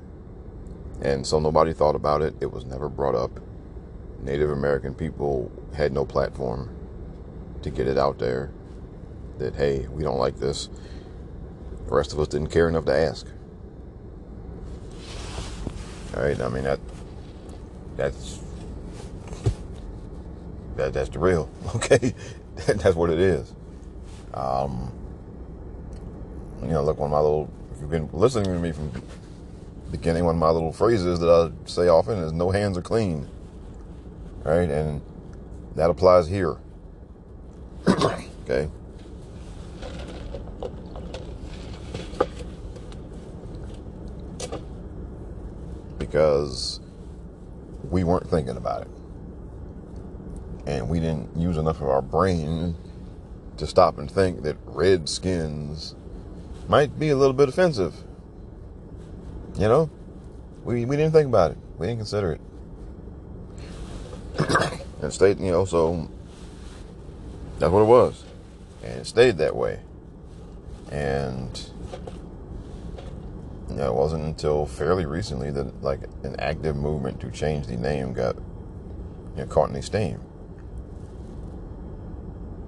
[1.00, 2.34] and so nobody thought about it.
[2.40, 3.40] It was never brought up.
[4.22, 6.74] Native American people had no platform
[7.62, 8.50] to get it out there
[9.38, 10.68] that hey, we don't like this.
[11.86, 13.26] The rest of us didn't care enough to ask.
[16.16, 16.80] All right, I mean that
[17.96, 18.40] that's
[20.76, 21.50] that that's the real.
[21.74, 22.14] Okay,
[22.66, 23.52] that's what it is.
[24.32, 24.92] Um,
[26.62, 29.02] you know, look, one of my little if you've been listening to me from the
[29.90, 33.28] beginning, one of my little phrases that I say often is "No hands are clean."
[34.44, 35.00] Right, and
[35.74, 36.56] that applies here.
[37.88, 38.68] okay.
[46.14, 46.78] because
[47.90, 48.88] we weren't thinking about it.
[50.64, 52.76] And we didn't use enough of our brain
[53.56, 55.96] to stop and think that red skins
[56.68, 57.94] might be a little bit offensive.
[59.56, 59.90] You know?
[60.64, 61.58] We, we didn't think about it.
[61.78, 62.40] We didn't consider it.
[65.02, 66.08] and stayed, you know, so
[67.58, 68.24] that's what it was.
[68.82, 69.80] And it stayed that way.
[70.90, 71.70] And
[73.68, 77.76] you know, it wasn't until fairly recently that like an active movement to change the
[77.76, 80.20] name got you know, caught any steam.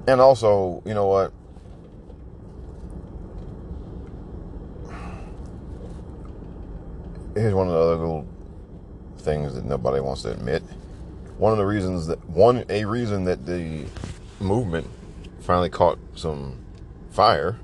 [0.09, 1.33] And also, you know what?
[7.37, 8.27] Here's one of the other little
[9.19, 10.63] things that nobody wants to admit.
[11.37, 13.85] One of the reasons that one a reason that the
[14.41, 14.89] movement
[15.41, 16.65] finally caught some
[17.11, 17.59] fire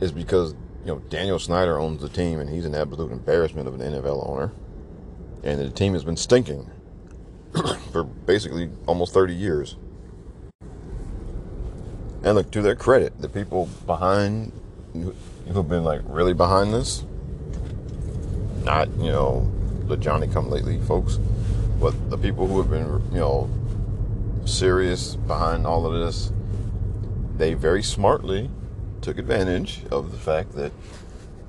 [0.00, 3.78] is because you know, Daniel Snyder owns the team, and he's an absolute embarrassment of
[3.78, 4.50] an NFL owner.
[5.44, 6.70] And the team has been stinking
[7.92, 9.76] for basically almost 30 years.
[12.22, 14.52] And look, to their credit, the people behind
[14.94, 17.04] who've been like really behind this,
[18.68, 19.50] not, you know,
[19.86, 21.18] the Johnny come lately folks,
[21.80, 23.50] but the people who have been, you know,
[24.44, 26.30] serious behind all of this,
[27.38, 28.50] they very smartly
[29.00, 30.70] took advantage of the fact that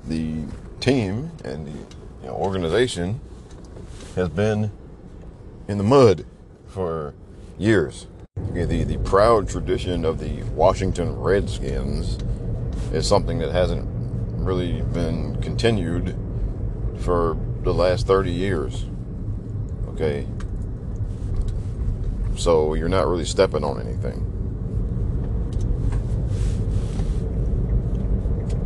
[0.06, 0.44] the
[0.80, 1.78] team and the
[2.22, 3.20] you know, organization
[4.16, 4.70] has been
[5.68, 6.24] in the mud
[6.68, 7.12] for
[7.58, 8.06] years.
[8.50, 12.16] Okay, the, the proud tradition of the Washington Redskins
[12.94, 13.86] is something that hasn't
[14.38, 16.16] really been continued
[17.00, 18.84] for the last 30 years.
[19.88, 20.26] Okay?
[22.36, 24.26] So you're not really stepping on anything.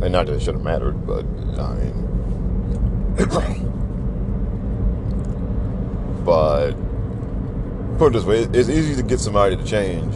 [0.01, 1.25] And not that it should have mattered, but
[1.59, 2.05] I mean,
[6.25, 6.71] but
[7.97, 10.15] put it this way, it's easy to get somebody to change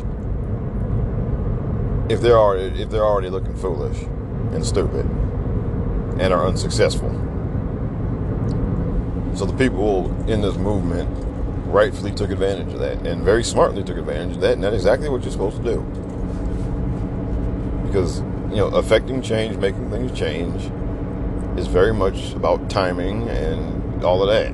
[2.10, 3.98] if they're already if they're already looking foolish
[4.54, 5.06] and stupid
[6.20, 7.29] and are unsuccessful.
[9.40, 11.10] So the people in this movement
[11.68, 15.08] rightfully took advantage of that and very smartly took advantage of that, and that's exactly
[15.08, 15.80] what you're supposed to do.
[17.88, 20.70] Because you know, affecting change, making things change
[21.58, 24.52] is very much about timing and all of that.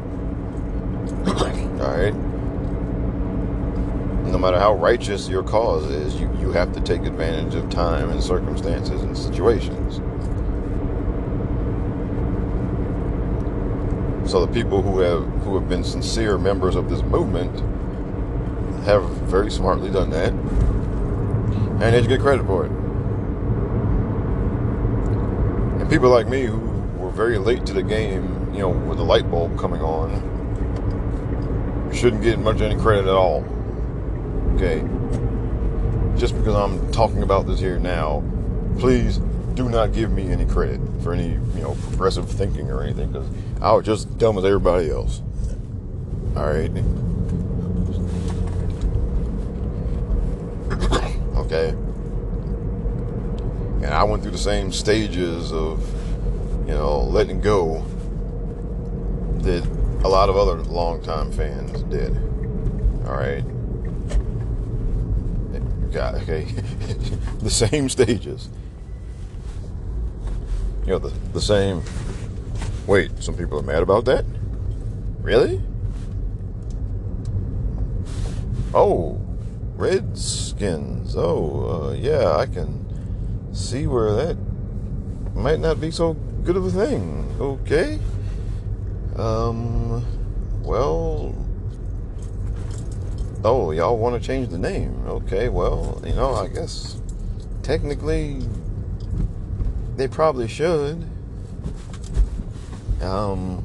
[1.81, 2.13] all right?
[4.31, 8.11] No matter how righteous your cause is, you, you have to take advantage of time
[8.11, 9.99] and circumstances and situations.
[14.35, 17.57] So the people who have who have been sincere members of this movement
[18.83, 20.33] have very smartly done that.
[20.33, 22.71] And they should get credit for it.
[25.79, 26.59] And people like me who
[26.97, 30.11] were very late to the game, you know, with the light bulb coming on,
[31.93, 33.45] shouldn't get much any credit at all.
[34.55, 34.83] Okay?
[36.19, 38.21] Just because I'm talking about this here now,
[38.79, 39.19] please
[39.53, 43.27] do not give me any credit for any, you know, progressive thinking or anything, because
[43.61, 45.21] I was just dumb as everybody else.
[46.35, 46.71] All right?
[51.45, 51.75] okay?
[53.85, 55.87] And I went through the same stages of,
[56.67, 57.85] you know, letting go
[59.41, 59.63] that
[60.03, 62.17] a lot of other longtime fans did.
[63.05, 63.43] All right.
[65.91, 66.45] God, okay.
[67.41, 68.49] the same stages.
[70.85, 71.81] You know, the, the same.
[72.85, 74.23] Wait, some people are mad about that?
[75.21, 75.61] Really?
[78.73, 79.19] Oh,
[79.75, 81.15] Redskins.
[81.15, 82.85] Oh, uh, yeah, I can
[83.53, 84.37] see where that
[85.33, 86.13] might not be so
[86.43, 87.35] good of a thing.
[87.39, 87.99] Okay.
[89.15, 90.05] Um,
[90.61, 91.33] well,
[93.43, 95.03] oh, y'all want to change the name.
[95.07, 96.99] Okay, well, you know, I guess
[97.63, 98.41] technically
[99.95, 101.09] they probably should.
[103.01, 103.63] Um,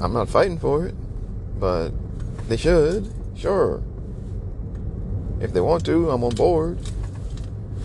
[0.00, 0.94] I'm not fighting for it,
[1.58, 1.90] but
[2.48, 3.82] they should, sure.
[5.40, 6.78] If they want to, I'm on board.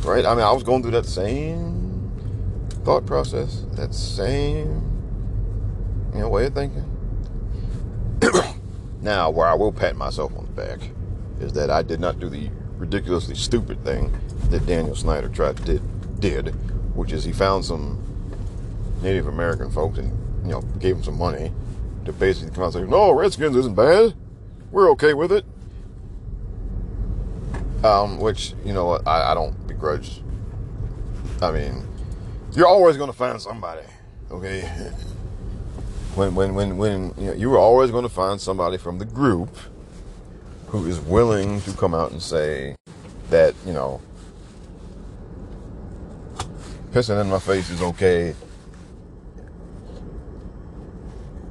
[0.04, 0.26] Right?
[0.26, 2.12] I mean, I was going through that same
[2.84, 4.84] thought process, that same,
[6.14, 6.86] you know, way of thinking.
[9.02, 10.80] now, where I will pat myself on the back
[11.40, 14.14] is that I did not do the ridiculously stupid thing
[14.50, 15.82] that Daniel Snyder tried did
[16.20, 16.50] did,
[16.96, 18.02] which is he found some
[19.02, 20.12] Native American folks and
[20.44, 21.52] you know gave them some money
[22.06, 24.14] to basically come out and say, "No, Redskins isn't bad.
[24.72, 25.46] We're okay with it."
[27.84, 30.22] Um, which you know I, I don't begrudge.
[31.42, 31.86] I mean,
[32.54, 33.86] you're always going to find somebody,
[34.32, 34.62] okay?
[36.16, 39.50] When when when when you know, you're always going to find somebody from the group
[40.68, 42.76] who is willing to come out and say
[43.30, 44.00] that you know
[46.96, 48.34] pissing in my face is okay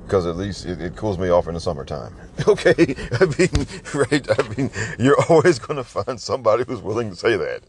[0.04, 2.14] because at least it, it, cools me off in the summertime.
[2.48, 4.26] Okay, I mean, right?
[4.38, 7.62] I mean, you're always going to find somebody who's willing to say that.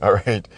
[0.00, 0.48] All right.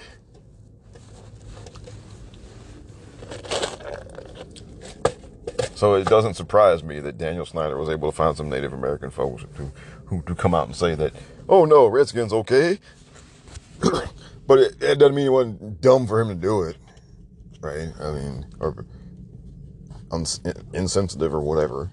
[5.74, 9.10] So it doesn't surprise me that Daniel Snyder was able to find some Native American
[9.10, 9.72] folks who,
[10.06, 11.12] who to come out and say that,
[11.48, 12.78] oh no, Redskins okay.
[14.46, 16.76] But it, it, doesn't mean it wasn't dumb for him to do it,
[17.60, 17.88] right?
[18.00, 18.84] I mean, or
[20.10, 20.40] uns-
[20.72, 21.90] insensitive or whatever.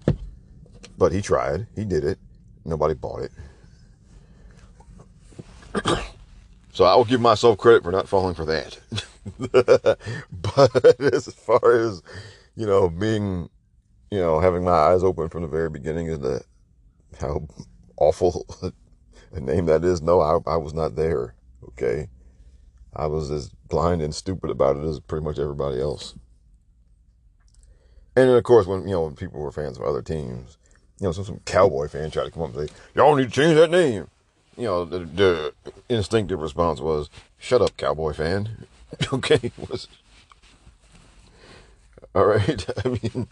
[0.98, 1.68] But he tried.
[1.76, 2.18] He did it.
[2.66, 3.32] Nobody bought it.
[6.74, 8.80] so I will give myself credit for not falling for that.
[10.32, 12.02] but as far as
[12.60, 13.50] you know, being,
[14.12, 16.44] you know, having my eyes open from the very beginning as to
[17.18, 17.48] how
[17.96, 18.46] awful
[19.32, 21.36] a name that is, no, I, I was not there.
[21.70, 22.10] Okay.
[22.96, 26.16] I was as blind and stupid about it as pretty much everybody else.
[28.16, 30.58] And then, of course, when you know when people were fans of other teams,
[31.00, 33.32] you know, some, some cowboy fan tried to come up and say, "Y'all need to
[33.32, 34.08] change that name."
[34.58, 35.54] You know, the, the
[35.88, 38.66] instinctive response was, "Shut up, cowboy fan."
[39.14, 39.88] okay, was
[42.16, 42.66] all right.
[42.86, 43.28] I mean,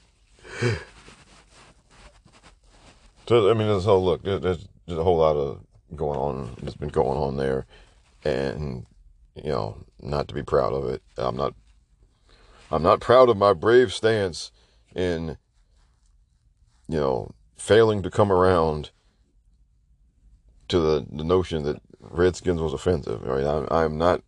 [3.27, 4.23] so I mean, this whole look.
[4.23, 5.59] There's, there's a whole lot of
[5.95, 6.55] going on.
[6.61, 7.65] That's been going on there,
[8.23, 8.85] and
[9.43, 11.01] you know, not to be proud of it.
[11.17, 11.53] I'm not
[12.71, 14.51] I'm not proud of my brave stance
[14.95, 15.37] in
[16.87, 18.91] you know, failing to come around
[20.69, 23.23] to the, the notion that Redskins was offensive.
[23.23, 23.45] Right?
[23.45, 24.21] I'm, I'm not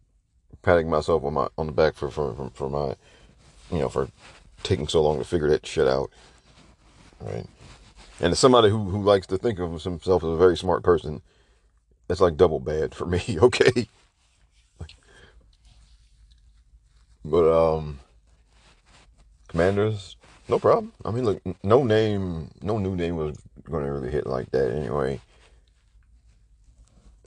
[0.62, 2.96] patting myself on my on the back for, for for for my
[3.72, 4.10] you know for
[4.64, 6.10] taking so long to figure that shit out.
[7.22, 7.46] Right?
[8.22, 11.22] And as somebody who, who likes to think of himself as a very smart person,
[12.08, 13.88] that's like double bad for me, okay?
[17.26, 18.00] But um,
[19.48, 20.16] Commanders,
[20.48, 20.94] no problem.
[21.04, 24.72] I mean, look, no name, no new name was going to really hit like that
[24.72, 25.20] anyway.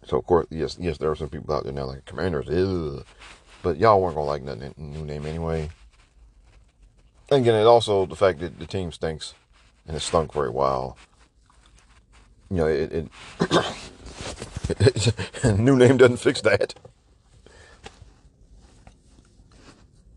[0.05, 3.05] So of course, yes, yes, there are some people out there now like Commanders, ew.
[3.63, 5.71] but y'all weren't gonna like that new name anyway.
[7.31, 9.35] And again, it also the fact that the team stinks
[9.87, 10.97] and it stunk for a while.
[12.51, 13.09] You know, it, it
[15.59, 16.75] new name doesn't fix that.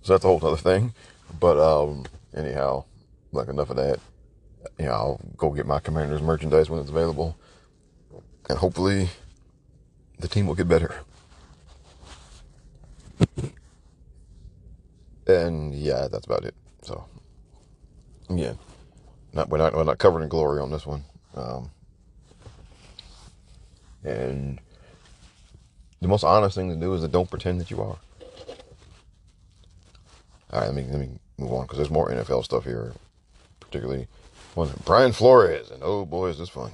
[0.05, 0.93] So that's a whole other thing.
[1.39, 2.85] But um, anyhow,
[3.31, 3.99] like enough of that.
[4.77, 7.35] You know, I'll go get my Commanders merchandise when it's available,
[8.47, 9.09] and hopefully,
[10.19, 10.93] the team will get better.
[15.27, 16.53] and yeah, that's about it.
[16.83, 17.05] So,
[18.29, 18.53] yeah,
[19.33, 21.03] not we're not we're not covered in glory on this one.
[21.33, 21.71] Um,
[24.03, 24.59] and
[25.99, 27.97] the most honest thing to do is to don't pretend that you are.
[30.55, 32.93] All right, let me let me move on because there's more NFL stuff here,
[33.59, 34.07] particularly
[34.53, 36.71] one Brian Flores, and oh boy, is this fun.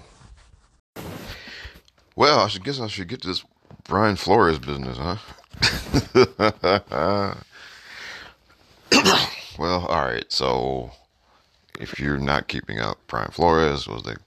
[2.16, 3.44] Well, I should guess I should get to this
[3.86, 5.16] Brian Flores business, huh?
[9.58, 10.32] well, all right.
[10.32, 10.92] So,
[11.80, 14.18] if you're not keeping up, Brian Flores was the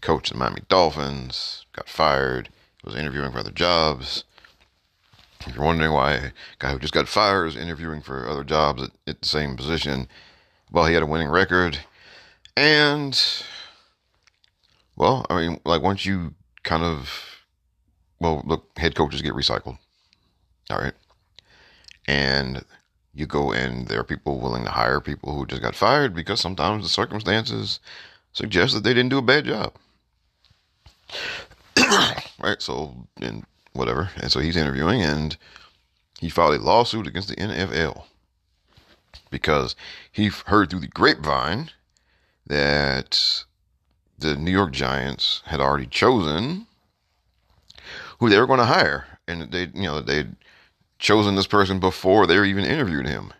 [0.00, 2.48] coach of the Miami Dolphins, got fired,
[2.84, 4.24] was interviewing for other jobs.
[5.40, 8.82] If you're wondering why a guy who just got fired is interviewing for other jobs
[8.82, 10.08] at, at the same position,
[10.70, 11.78] well, he had a winning record.
[12.56, 13.20] And,
[14.96, 17.10] well, I mean, like once you kind of,
[18.18, 19.78] well, look, head coaches get recycled.
[20.70, 20.94] All right.
[22.08, 22.64] And
[23.14, 26.40] you go and there are people willing to hire people who just got fired because
[26.40, 27.80] sometimes the circumstances
[28.32, 29.72] suggest that they didn't do a bad job.
[32.40, 32.60] right?
[32.60, 33.44] So, and
[33.76, 34.10] whatever.
[34.16, 35.36] And so he's interviewing and
[36.20, 38.04] he filed a lawsuit against the NFL
[39.30, 39.76] because
[40.10, 41.70] he heard through the grapevine
[42.46, 43.44] that
[44.18, 46.66] the New York Giants had already chosen
[48.18, 49.06] who they were going to hire.
[49.28, 50.34] And they, you know, they'd
[50.98, 53.32] chosen this person before they even interviewed him.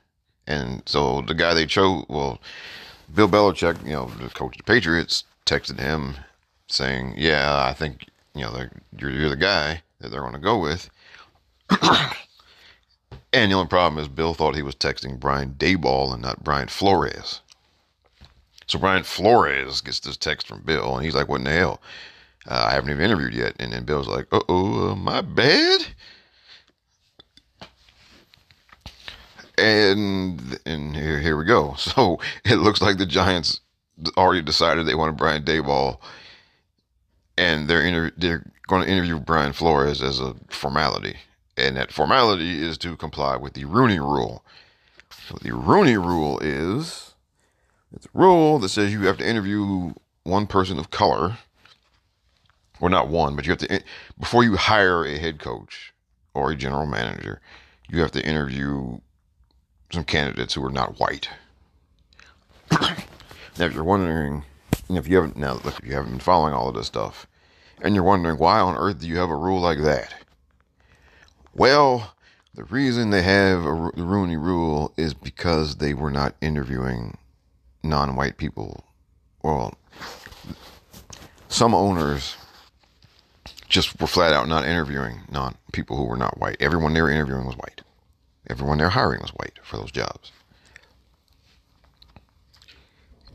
[0.47, 2.41] And so the guy they chose, well,
[3.12, 6.16] Bill Belichick, you know, the coach of the Patriots, texted him
[6.68, 8.68] saying, "Yeah, I think you know
[8.99, 10.90] you're you're the guy that they're going to go with."
[13.32, 16.68] and the only problem is Bill thought he was texting Brian Daboll and not Brian
[16.68, 17.40] Flores.
[18.66, 21.80] So Brian Flores gets this text from Bill, and he's like, "What in the hell?
[22.49, 25.86] Uh, I haven't even interviewed yet." And then Bill's like, "Uh oh, uh, my bad."
[29.59, 31.74] And and here here we go.
[31.78, 33.61] So it looks like the Giants
[34.16, 36.01] already decided they wanted Brian Daboll,
[37.38, 41.17] and they're inter- they're going to interview Brian Flores as a formality,
[41.57, 44.45] and that formality is to comply with the Rooney Rule.
[45.29, 47.14] So the Rooney Rule is
[47.95, 49.95] it's a rule that says you have to interview
[50.25, 51.39] one person of color,
[52.81, 53.81] or not one, but you have to eh,
[54.19, 55.95] before you hire a head coach
[56.35, 57.41] or a general manager,
[57.89, 58.99] you have to interview
[59.91, 61.29] some candidates who are not white.
[62.71, 62.97] now,
[63.59, 64.45] if you're wondering,
[64.91, 67.27] if you haven't now, look, if you haven't been following all of this stuff,
[67.83, 70.14] and you're wondering why on earth do you have a rule like that?
[71.55, 72.14] Well,
[72.55, 77.16] the reason they have a, the Rooney Rule is because they were not interviewing
[77.83, 78.85] non-white people.
[79.43, 79.74] Well,
[81.49, 82.37] some owners
[83.68, 86.57] just were flat out not interviewing non people who were not white.
[86.61, 87.83] Everyone they were interviewing was white.
[88.49, 90.33] Everyone they're hiring was white for those jobs.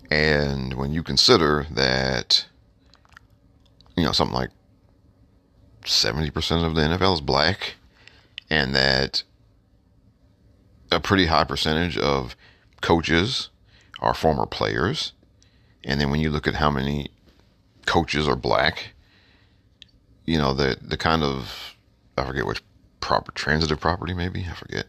[0.10, 2.46] And when you consider that,
[3.96, 4.50] you know, something like
[5.84, 7.76] 70% of the NFL is black,
[8.50, 9.24] and that
[10.92, 12.36] a pretty high percentage of
[12.82, 13.50] coaches
[14.00, 15.14] are former players,
[15.84, 17.10] and then when you look at how many
[17.86, 18.94] coaches are black,
[20.26, 21.76] you know, the the kind of
[22.18, 22.62] I forget which
[23.00, 24.86] proper transitive property, maybe I forget,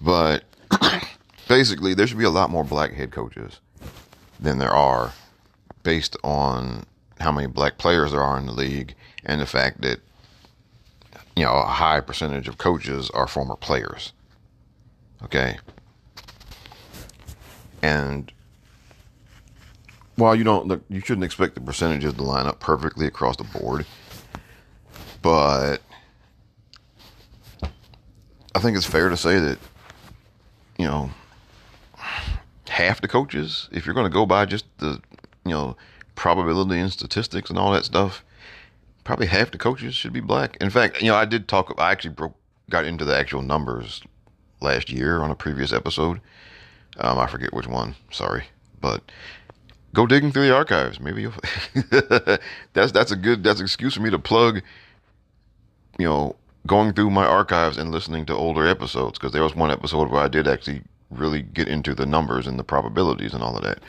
[0.00, 0.44] but
[1.48, 3.60] basically there should be a lot more black head coaches
[4.40, 5.12] than there are,
[5.82, 6.84] based on
[7.20, 8.94] how many black players there are in the league
[9.24, 10.00] and the fact that
[11.36, 14.12] you know a high percentage of coaches are former players.
[15.24, 15.58] Okay,
[17.80, 18.32] and
[20.16, 23.44] while you don't look, you shouldn't expect the percentages to line up perfectly across the
[23.44, 23.86] board,
[25.22, 25.78] but
[28.54, 29.58] I think it's fair to say that,
[30.78, 31.10] you know,
[32.68, 35.00] half the coaches, if you're going to go by just the,
[35.44, 35.76] you know,
[36.14, 38.24] probability and statistics and all that stuff,
[39.04, 40.56] probably half the coaches should be black.
[40.60, 42.36] In fact, you know, I did talk, I actually broke,
[42.70, 44.02] got into the actual numbers
[44.60, 46.20] last year on a previous episode.
[46.98, 48.44] Um, I forget which one, sorry,
[48.80, 49.02] but
[49.94, 51.00] go digging through the archives.
[51.00, 51.26] Maybe
[52.72, 54.62] that's that's a good that's an excuse for me to plug.
[55.98, 56.36] You know,
[56.66, 60.22] going through my archives and listening to older episodes because there was one episode where
[60.22, 63.80] I did actually really get into the numbers and the probabilities and all of that.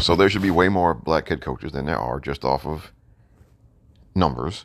[0.00, 2.92] So there should be way more black head coaches than there are just off of
[4.14, 4.64] numbers.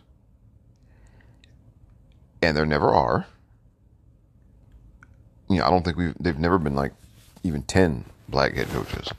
[2.41, 3.25] And there never are.
[5.49, 6.93] You know, I don't think we've they've never been like
[7.43, 9.09] even 10 black head coaches,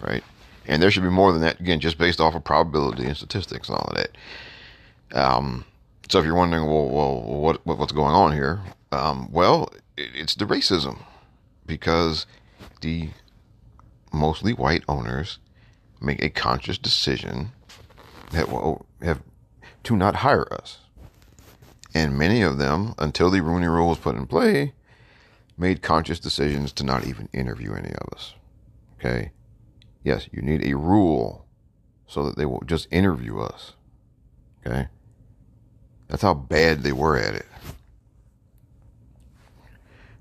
[0.00, 0.24] right?
[0.66, 3.68] And there should be more than that again just based off of probability and statistics
[3.68, 4.10] and all of that.
[5.14, 5.64] Um
[6.08, 8.60] so if you're wondering, well, well what, what's going on here?
[8.92, 10.98] Um, well, it's the racism
[11.66, 12.26] because
[12.80, 13.10] the
[14.12, 15.38] mostly white owners
[16.00, 17.52] make a conscious decision
[18.32, 19.22] that will have
[19.84, 20.78] to not hire us.
[21.94, 24.74] And many of them, until the Rooney Rule was put in play,
[25.56, 28.34] made conscious decisions to not even interview any of us.
[28.98, 29.30] Okay?
[30.04, 31.46] Yes, you need a rule
[32.06, 33.72] so that they will just interview us.
[34.66, 34.88] Okay?
[36.08, 37.46] That's how bad they were at it.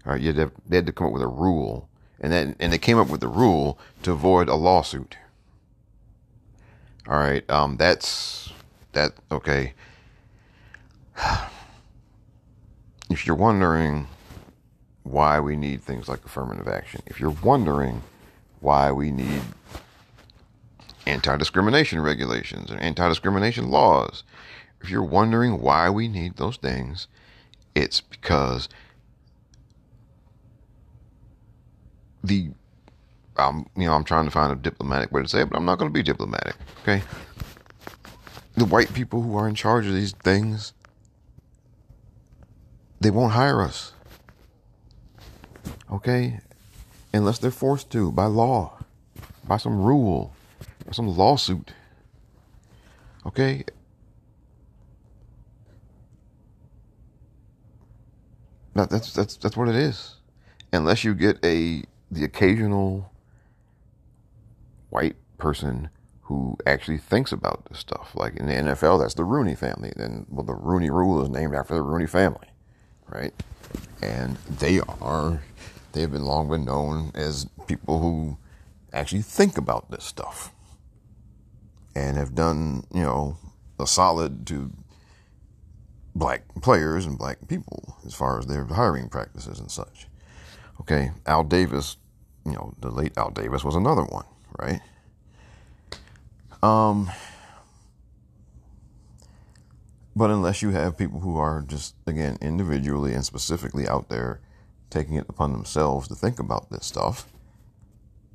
[0.06, 1.90] All right, you had to, they had to come up with a rule,
[2.26, 5.16] and then and they came up with the rule to avoid a lawsuit.
[7.08, 8.52] All right, um, that's
[8.94, 9.12] that.
[9.32, 9.74] Okay.
[13.12, 14.08] if you're wondering
[15.04, 18.02] why we need things like affirmative action, if you're wondering
[18.60, 19.44] why we need
[21.06, 24.24] anti discrimination regulations and anti discrimination laws,
[24.82, 27.06] if you're wondering why we need those things,
[27.76, 28.68] it's because
[32.28, 32.50] the
[33.38, 35.66] um, you know, I'm trying to find a diplomatic way to say it, but I'm
[35.66, 36.56] not going to be diplomatic.
[36.82, 37.02] Okay,
[38.56, 40.74] the white people who are in charge of these things,
[43.00, 43.94] they won't hire us.
[45.92, 46.40] Okay,
[47.14, 48.78] unless they're forced to by law,
[49.48, 50.34] by some rule,
[50.86, 51.74] or some lawsuit.
[53.26, 53.64] Okay.
[58.76, 60.16] That, that's that's that's what it is.
[60.74, 63.12] Unless you get a the occasional
[64.90, 65.90] white person
[66.22, 68.16] who actually thinks about this stuff.
[68.16, 69.94] Like in the NFL, that's the Rooney family.
[69.96, 72.48] Then, well, the Rooney Rule is named after the Rooney family,
[73.08, 73.34] right?
[74.02, 75.44] And they are,
[75.92, 78.38] they have been long been known as people who
[78.92, 80.52] actually think about this stuff
[81.96, 83.38] and have done, you know,
[83.80, 84.72] a solid to
[86.16, 90.08] black players and black people as far as their hiring practices and such.
[90.82, 91.98] Okay, Al Davis,
[92.46, 94.26] you know, the late Al Davis was another one,
[94.60, 94.82] right?
[96.62, 97.10] Um,
[100.16, 104.42] but unless you have people who are just, again, individually and specifically out there
[104.90, 107.28] taking it upon themselves to think about this stuff,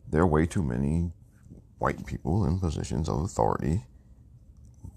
[0.08, 1.12] there are way too many
[1.78, 3.84] white people in positions of authority,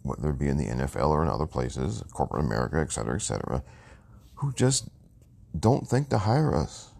[0.01, 3.21] whether it be in the NFL or in other places, corporate America, et cetera, et
[3.21, 3.63] cetera,
[4.35, 4.89] who just
[5.57, 6.92] don't think to hire us.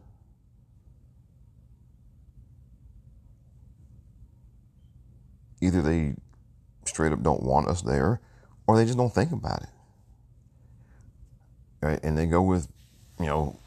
[5.64, 6.16] Either they
[6.86, 8.20] straight up don't want us there,
[8.68, 9.70] or they just don't think about it.
[11.82, 12.00] Right?
[12.04, 12.68] And they go with,
[13.20, 13.58] you know,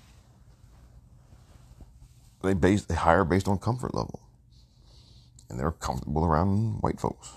[2.42, 4.20] they base they hire based on comfort level.
[5.48, 7.32] And they're comfortable around white folks.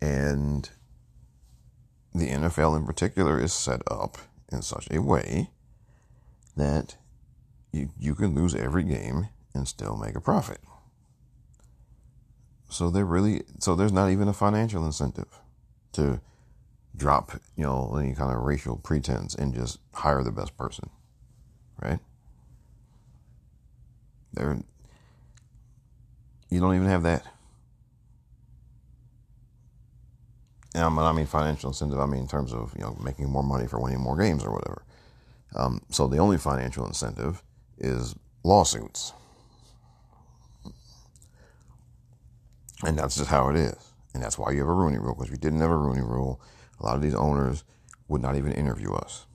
[0.00, 0.68] And
[2.14, 4.18] the NFL in particular is set up
[4.52, 5.50] in such a way
[6.56, 6.96] that
[7.72, 10.60] you, you can lose every game and still make a profit.
[12.68, 15.40] So they're really so there's not even a financial incentive
[15.92, 16.20] to
[16.96, 20.90] drop, you know, any kind of racial pretense and just hire the best person.
[21.80, 21.98] Right?
[24.32, 24.58] There
[26.50, 27.24] you don't even have that.
[30.74, 33.66] And I mean financial incentive, I mean in terms of, you know, making more money
[33.66, 34.84] for winning more games or whatever.
[35.54, 37.42] Um, so the only financial incentive
[37.78, 39.12] is lawsuits.
[42.82, 43.76] And that's just how it is.
[44.14, 45.14] And that's why you have a Rooney rule.
[45.14, 46.40] Because you didn't have a Rooney rule,
[46.80, 47.64] a lot of these owners
[48.08, 49.26] would not even interview us.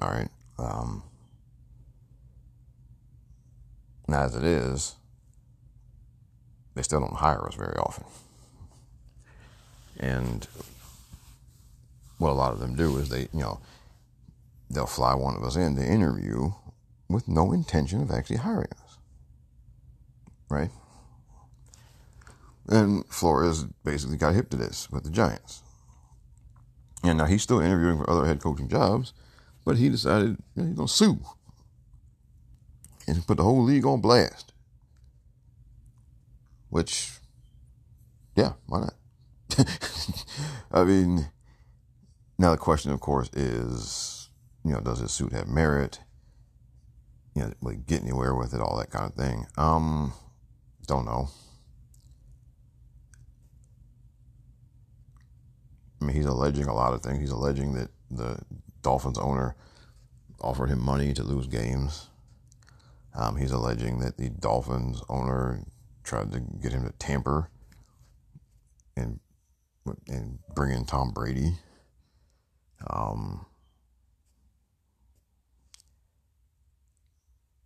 [0.00, 0.28] All right.
[0.58, 1.02] Um,
[4.06, 4.94] now, as it is,
[6.74, 8.04] they still don't hire us very often.
[9.98, 10.46] And
[12.18, 13.60] what a lot of them do is they, you know,
[14.70, 16.52] they'll fly one of us in to interview
[17.08, 18.87] with no intention of actually hiring us
[20.48, 20.70] right?
[22.68, 25.62] And Flores basically got hip to this with the Giants.
[27.02, 29.12] And now he's still interviewing for other head coaching jobs,
[29.64, 31.20] but he decided you know, he's going to sue
[33.06, 34.52] and put the whole league on blast.
[36.68, 37.12] Which,
[38.36, 38.94] yeah, why not?
[40.70, 41.30] I mean,
[42.38, 44.28] now the question, of course, is,
[44.64, 46.00] you know, does his suit have merit?
[47.34, 49.46] You know, get anywhere with it, all that kind of thing.
[49.56, 50.12] Um,
[50.88, 51.28] don't know.
[56.00, 57.20] I mean, he's alleging a lot of things.
[57.20, 58.40] He's alleging that the
[58.82, 59.54] Dolphins owner
[60.40, 62.08] offered him money to lose games.
[63.14, 65.64] Um, he's alleging that the Dolphins owner
[66.04, 67.50] tried to get him to tamper
[68.96, 69.20] and
[70.08, 71.52] and bring in Tom Brady.
[72.88, 73.46] Um,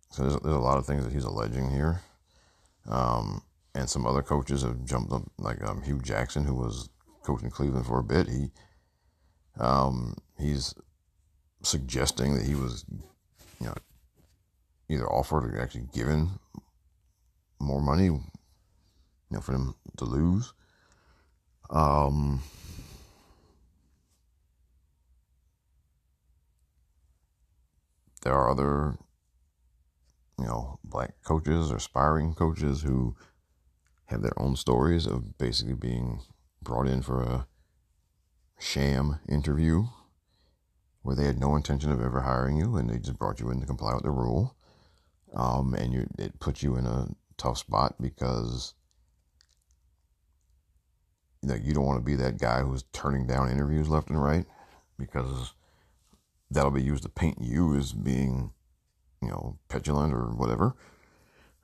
[0.09, 2.01] so there's, there's a lot of things that he's alleging here.
[2.87, 3.41] Um,
[3.75, 6.89] and some other coaches have jumped up, like um, Hue Jackson, who was
[7.23, 8.27] coaching Cleveland for a bit.
[8.27, 8.51] He
[9.59, 10.73] um, he's
[11.61, 12.85] suggesting that he was,
[13.59, 13.73] you know,
[14.89, 16.29] either offered or actually given
[17.59, 18.21] more money, you
[19.31, 20.53] know, for them to lose.
[21.69, 22.41] Um,
[28.23, 28.97] there are other
[30.37, 33.15] you know, black coaches or aspiring coaches who
[34.05, 36.21] have their own stories of basically being
[36.61, 37.47] brought in for a
[38.59, 39.85] sham interview
[41.01, 43.59] where they had no intention of ever hiring you and they just brought you in
[43.59, 44.55] to comply with the rule.
[45.33, 47.07] Um, and you, it puts you in a
[47.37, 48.73] tough spot because
[51.41, 54.21] you know you don't want to be that guy who's turning down interviews left and
[54.21, 54.45] right
[54.97, 55.53] because
[56.51, 58.51] that'll be used to paint you as being
[59.25, 60.75] you know petulant or whatever.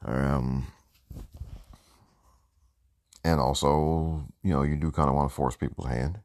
[0.05, 0.67] Um
[3.23, 6.19] and also you know you do kind of want to force people's hand.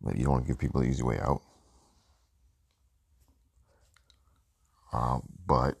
[0.00, 1.42] But you don't want to give people the easy way out.
[4.92, 5.80] Uh, but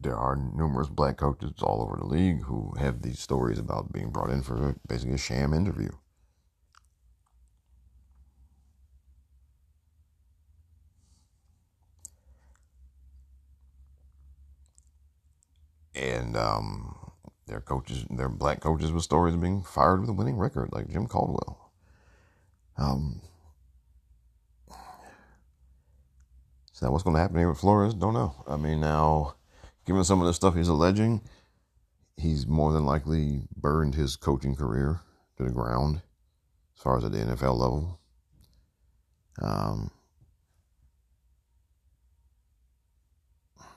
[0.00, 4.10] there are numerous black coaches all over the league who have these stories about being
[4.10, 5.90] brought in for basically a sham interview.
[15.98, 16.96] And um,
[17.46, 20.88] their coaches, their black coaches with stories of being fired with a winning record, like
[20.88, 21.72] Jim Caldwell.
[22.76, 23.20] Um,
[26.72, 27.94] so what's going to happen here with Flores?
[27.94, 28.34] Don't know.
[28.46, 29.34] I mean, now
[29.84, 31.22] given some of the stuff he's alleging,
[32.16, 35.00] he's more than likely burned his coaching career
[35.38, 36.02] to the ground
[36.76, 37.98] as far as at the NFL level.
[39.40, 39.90] Um,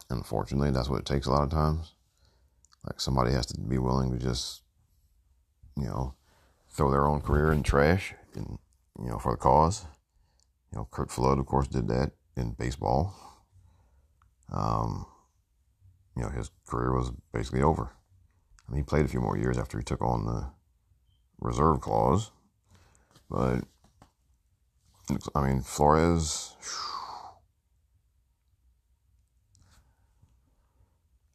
[0.09, 1.93] unfortunately, that's what it takes a lot of times.
[2.85, 4.63] Like somebody has to be willing to just,
[5.77, 6.15] you know,
[6.69, 8.57] throw their own career in trash, and
[8.99, 9.85] you know, for the cause.
[10.71, 13.13] You know, Curt Flood, of course, did that in baseball.
[14.51, 15.05] Um,
[16.15, 17.91] you know, his career was basically over.
[18.67, 20.49] I mean, he played a few more years after he took on the
[21.39, 22.31] reserve clause,
[23.29, 23.63] but
[25.35, 26.55] I mean, Flores.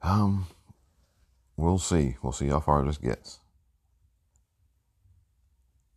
[0.03, 0.47] Um,
[1.57, 2.17] we'll see.
[2.23, 3.41] We'll see how far this gets.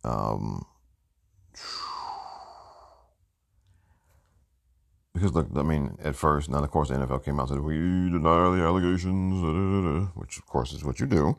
[0.02, 0.64] Um,
[5.12, 7.64] because look, I mean, at first, now of course the NFL came out and said
[7.64, 11.36] we deny the allegations, which of course is what you do.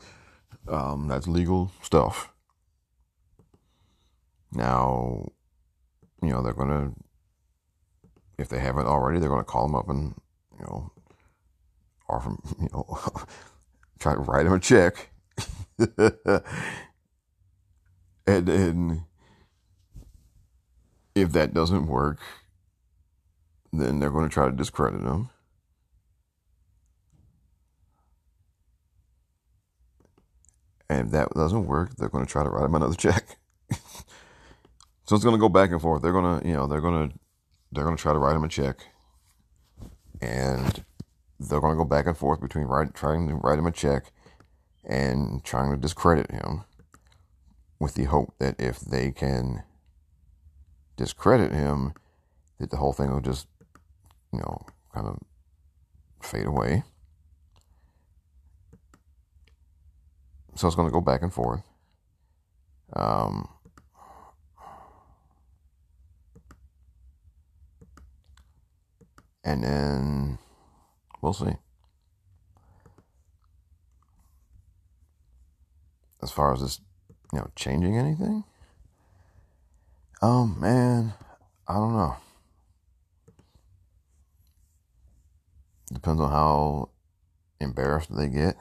[0.67, 2.31] Um, that's legal stuff.
[4.53, 5.31] Now,
[6.21, 6.91] you know they're gonna,
[8.37, 10.13] if they haven't already, they're gonna call them up and
[10.59, 10.91] you know,
[12.07, 12.99] offer you know,
[14.01, 15.09] try to write him a check,
[15.77, 15.89] and
[18.25, 19.05] then
[21.15, 22.19] if that doesn't work
[23.73, 25.29] then they're going to try to discredit him.
[30.89, 33.37] And if that doesn't work, they're going to try to write him another check.
[33.71, 36.01] so it's going to go back and forth.
[36.01, 37.15] They're going to, you know, they're going to,
[37.71, 38.85] they're going to try to write him a check,
[40.21, 40.83] and
[41.49, 44.11] they're going to go back and forth between write, trying to write him a check
[44.83, 46.63] and trying to discredit him,
[47.79, 49.63] with the hope that if they can
[50.97, 51.93] discredit him,
[52.59, 53.47] that the whole thing will just
[54.31, 55.19] you know, kind of
[56.21, 56.83] fade away.
[60.55, 61.61] So it's going to go back and forth.
[62.93, 63.47] Um,
[69.43, 70.37] and then
[71.21, 71.55] we'll see.
[76.21, 76.79] As far as this,
[77.33, 78.43] you know, changing anything,
[80.21, 81.13] um, man,
[81.67, 82.15] I don't know.
[85.91, 86.89] Depends on how
[87.59, 88.55] embarrassed they get.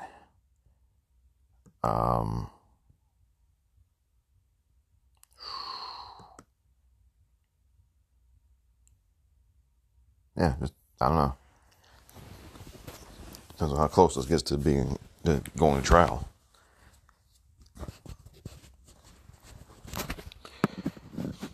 [1.82, 2.48] Um,
[10.36, 11.34] yeah, just I don't know.
[13.60, 16.26] Depends on how close this gets to being to going to trial.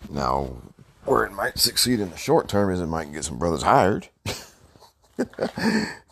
[0.08, 0.56] Now,
[1.04, 4.08] where it might succeed in the short term is it might get some brothers hired.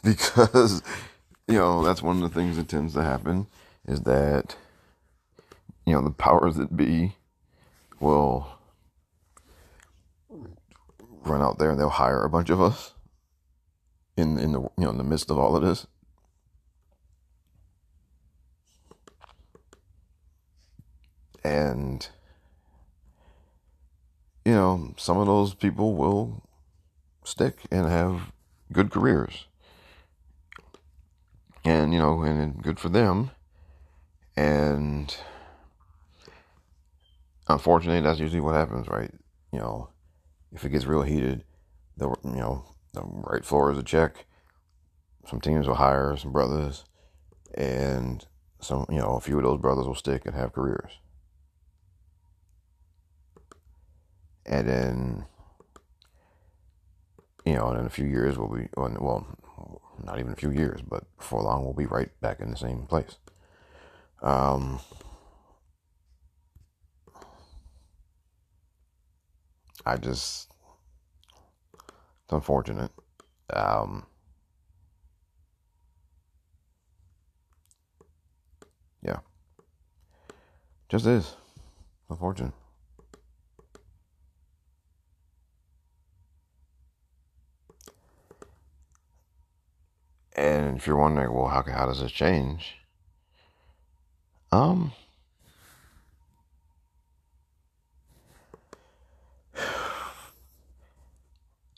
[0.02, 0.82] because
[1.46, 3.46] you know that's one of the things that tends to happen
[3.86, 4.56] is that
[5.86, 7.14] you know the powers that be
[8.00, 8.48] will
[11.22, 12.93] run out there and they'll hire a bunch of us
[14.16, 15.86] in in the you know in the midst of all of this
[21.42, 22.08] and
[24.44, 26.42] you know some of those people will
[27.24, 28.32] stick and have
[28.72, 29.46] good careers.
[31.64, 33.30] And, you know, and good for them.
[34.36, 35.16] And
[37.48, 39.10] unfortunately, that's usually what happens, right?
[39.50, 39.88] You know,
[40.52, 41.44] if it gets real heated,
[41.96, 44.26] the you know, the right floor is a check.
[45.28, 46.84] Some teams will hire some brothers,
[47.54, 48.26] and
[48.60, 50.92] some, you know, a few of those brothers will stick and have careers.
[54.46, 55.24] and then
[57.44, 59.26] you know, in a few years we'll be well,
[60.02, 62.86] not even a few years, but before long we'll be right back in the same
[62.86, 63.16] place.
[64.22, 64.80] Um,
[69.84, 70.53] I just
[72.24, 72.90] it's unfortunate.
[73.52, 74.06] Um,
[79.02, 79.18] yeah,
[80.88, 81.36] just is
[82.08, 82.54] unfortunate.
[90.36, 92.76] And if you're wondering, well, how how does this change?
[94.50, 94.92] Um,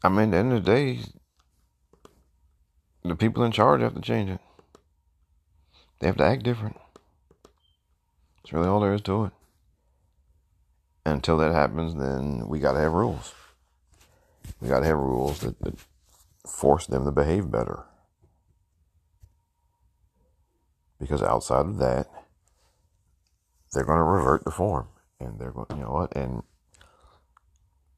[0.03, 0.99] I mean, at the end of the day,
[3.05, 4.41] the people in charge have to change it.
[6.01, 6.77] They have to act different.
[8.37, 9.33] That's really all there is to it.
[11.05, 13.33] And until that happens, then we got to have rules.
[14.61, 15.75] We got to have rules that, that
[16.47, 17.85] force them to behave better.
[20.99, 22.09] Because outside of that,
[23.73, 24.89] they're going to revert to form.
[25.21, 26.17] And they're going, you know what?
[26.17, 26.43] And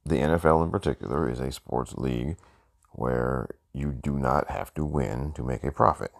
[0.05, 2.37] the NFL in particular is a sports league
[2.93, 6.13] where you do not have to win to make a profit.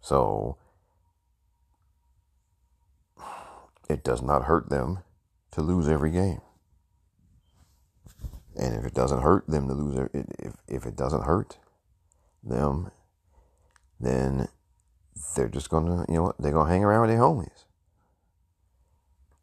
[0.00, 0.56] So
[3.88, 5.00] it does not hurt them
[5.52, 6.40] to lose every game.
[8.56, 11.58] And if it doesn't hurt them to lose, if, if it doesn't hurt
[12.42, 12.90] them,
[13.98, 14.48] then
[15.36, 17.64] they're just gonna, you know what, they're gonna hang around with their homies.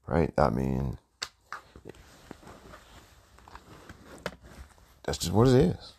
[0.06, 0.34] Right?
[0.38, 0.98] I mean,
[5.08, 5.94] that's just what it is.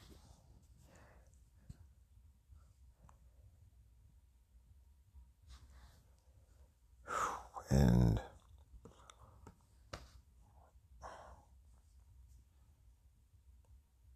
[7.70, 8.20] And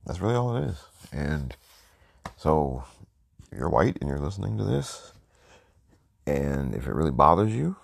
[0.05, 0.85] that's really all it is.
[1.11, 1.57] And
[2.37, 2.85] so
[3.51, 5.13] you're white and you're listening to this,
[6.27, 7.77] and if it really bothers you,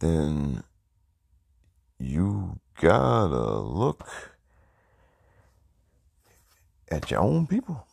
[0.00, 0.62] then
[1.98, 4.08] you gotta look
[6.90, 7.86] at your own people.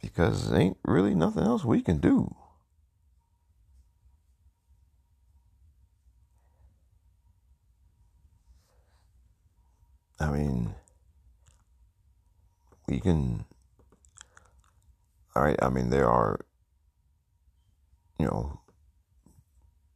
[0.00, 2.34] Because ain't really nothing else we can do.
[10.20, 10.74] I mean,
[12.88, 13.44] we can.
[15.36, 15.58] All right.
[15.62, 16.40] I mean, there are,
[18.18, 18.60] you know,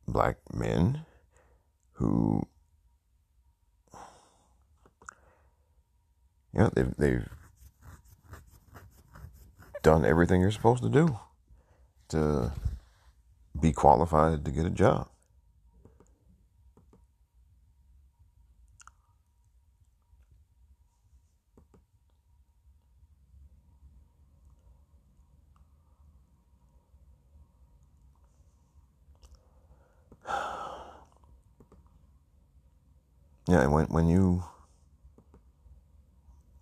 [0.07, 1.05] black men
[2.03, 2.43] who,
[6.53, 7.29] you know, they've, they've
[9.83, 11.17] done everything you're supposed to do
[12.09, 12.53] to
[13.61, 15.09] be qualified to get a job.
[33.49, 34.45] Yeah, when when you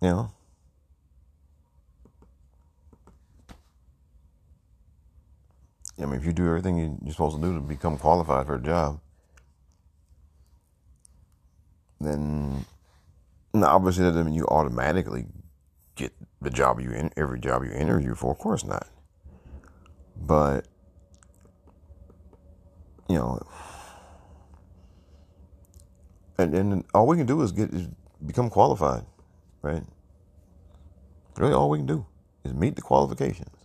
[0.01, 0.31] you know
[6.01, 8.61] I mean if you do everything you're supposed to do to become qualified for a
[8.61, 8.99] job,
[11.99, 12.65] then
[13.53, 15.27] obviously that doesn't mean you automatically
[15.95, 18.31] get the job you in every job you interview for.
[18.31, 18.87] Of course not.
[20.15, 20.65] But
[23.07, 23.45] you know
[26.41, 27.87] and and all we can do is get is
[28.25, 29.05] become qualified,
[29.61, 29.83] right?
[31.37, 32.05] Really, all we can do
[32.43, 33.55] is meet the qualifications.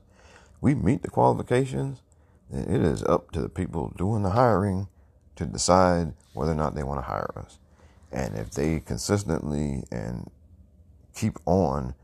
[0.61, 2.03] We meet the qualifications,
[2.51, 4.89] then it is up to the people doing the hiring
[5.37, 7.59] to decide whether or not they want to hire us.
[8.13, 10.31] And if they consistently and
[11.15, 11.95] keep on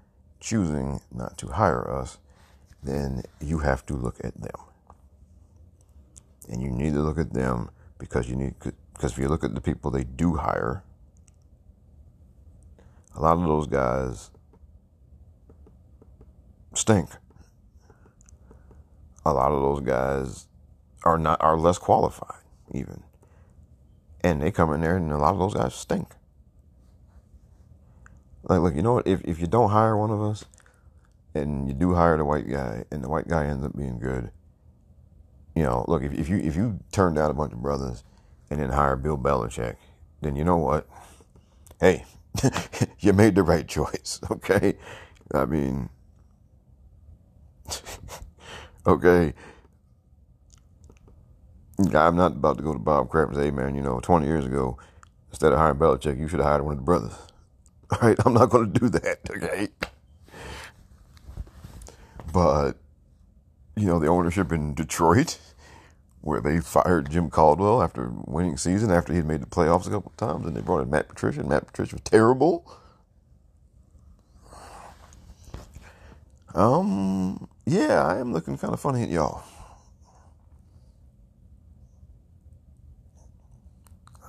[0.41, 2.19] choosing not to hire us,
[2.83, 4.61] then you have to look at them.
[6.49, 8.55] And you need to look at them because you need
[8.93, 10.83] because if you look at the people they do hire,
[13.15, 14.31] a lot of those guys
[16.75, 17.11] stink.
[19.25, 20.47] A lot of those guys
[21.05, 23.03] are not are less qualified even.
[24.25, 26.15] And they come in there and a lot of those guys stink.
[28.45, 30.45] Like look, you know what, if if you don't hire one of us
[31.35, 34.31] and you do hire the white guy and the white guy ends up being good,
[35.55, 38.05] you know, look, if, if you if you turned out a bunch of brothers
[38.53, 39.77] and then hire Bill Belichick,
[40.21, 40.87] then you know what?
[41.81, 42.05] Hey,
[43.01, 44.75] you made the right choice, okay?
[45.35, 45.89] I mean,
[48.87, 49.33] okay.
[51.79, 54.27] I'm not about to go to Bob Kraft and say, hey, man, you know, 20
[54.27, 54.79] years ago,
[55.31, 57.15] instead of hiring Belichick, you should have hired one of the brothers.
[57.91, 59.69] All right, I'm not going to do that, okay?
[62.33, 62.73] But,
[63.77, 65.39] you know, the ownership in Detroit,
[66.23, 70.13] where they fired Jim Caldwell after winning season, after he'd made the playoffs a couple
[70.13, 72.65] of times, and they brought in Matt Patricia, and Matt Patricia was terrible.
[76.55, 79.43] Um, yeah, I am looking kind of funny at y'all.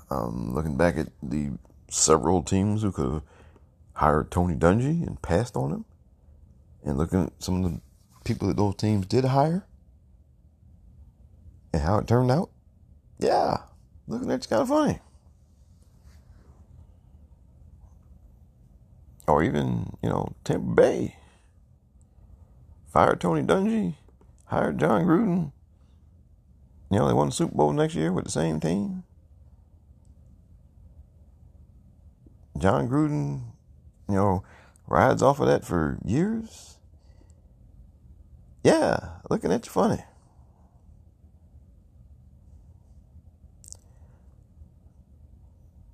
[0.09, 1.51] Um, looking back at the
[1.89, 3.23] several teams who could have
[3.93, 5.85] hired Tony Dungy and passed on him,
[6.83, 7.81] and looking at some of the
[8.23, 9.67] people that those teams did hire
[11.73, 12.51] and how it turned out,
[13.19, 13.57] yeah,
[14.07, 14.99] looking at it's kind of funny.
[19.27, 21.15] Or even, you know, Tampa Bay
[22.91, 23.95] fired Tony Dungy,
[24.45, 25.51] hired Jon Gruden.
[26.91, 29.03] You know, they won the Super Bowl next year with the same team.
[32.57, 33.41] Jon Gruden,
[34.07, 34.43] you know,
[34.87, 36.77] rides off of that for years.
[38.63, 38.97] Yeah,
[39.29, 40.03] looking at you funny.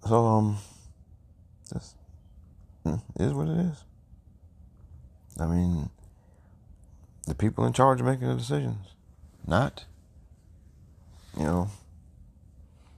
[0.10, 0.58] So, um,
[1.72, 1.94] this
[2.84, 3.84] hmm, is what it is.
[5.40, 5.92] I mean,
[7.28, 8.88] the people in charge of making the decisions,
[9.46, 9.86] not,
[11.38, 11.70] you know,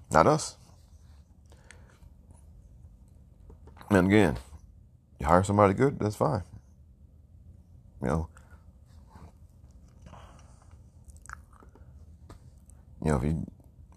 [0.09, 0.55] not us.
[3.89, 4.37] And again,
[5.19, 6.43] you hire somebody good, that's fine.
[8.01, 8.27] You know,
[13.03, 13.45] you know, if you,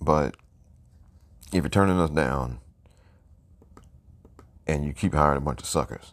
[0.01, 0.35] but
[1.53, 2.59] if you're turning us down
[4.67, 6.13] and you keep hiring a bunch of suckers,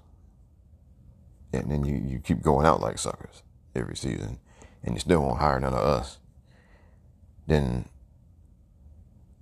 [1.53, 3.43] and then you, you keep going out like suckers
[3.75, 4.39] every season,
[4.83, 6.19] and you still won't hire none of us,
[7.47, 7.85] then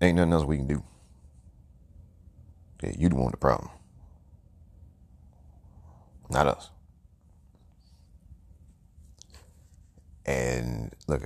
[0.02, 0.84] ain't nothing else we can do.
[2.84, 3.70] Yeah, you the one the problem
[6.30, 6.70] not us.
[10.26, 11.24] And look,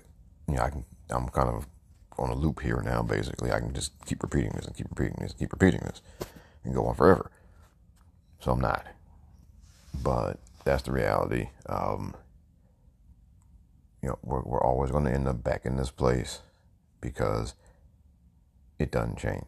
[0.47, 1.67] you know, I can, I'm kind of
[2.17, 3.51] on a loop here now, basically.
[3.51, 6.01] I can just keep repeating this and keep repeating this, and keep repeating this,
[6.63, 7.29] and go on forever.
[8.43, 8.85] So I'm not.
[10.03, 11.47] But that's the reality.
[11.67, 12.13] Um,
[14.01, 16.41] you know, we're, we're always going to end up back in this place
[16.99, 17.53] because
[18.79, 19.45] it doesn't change.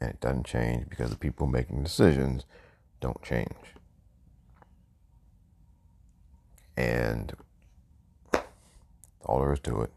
[0.00, 2.44] And it doesn't change because the people making decisions
[3.00, 3.48] don't change.
[6.76, 7.32] And
[9.24, 9.90] all there is to it.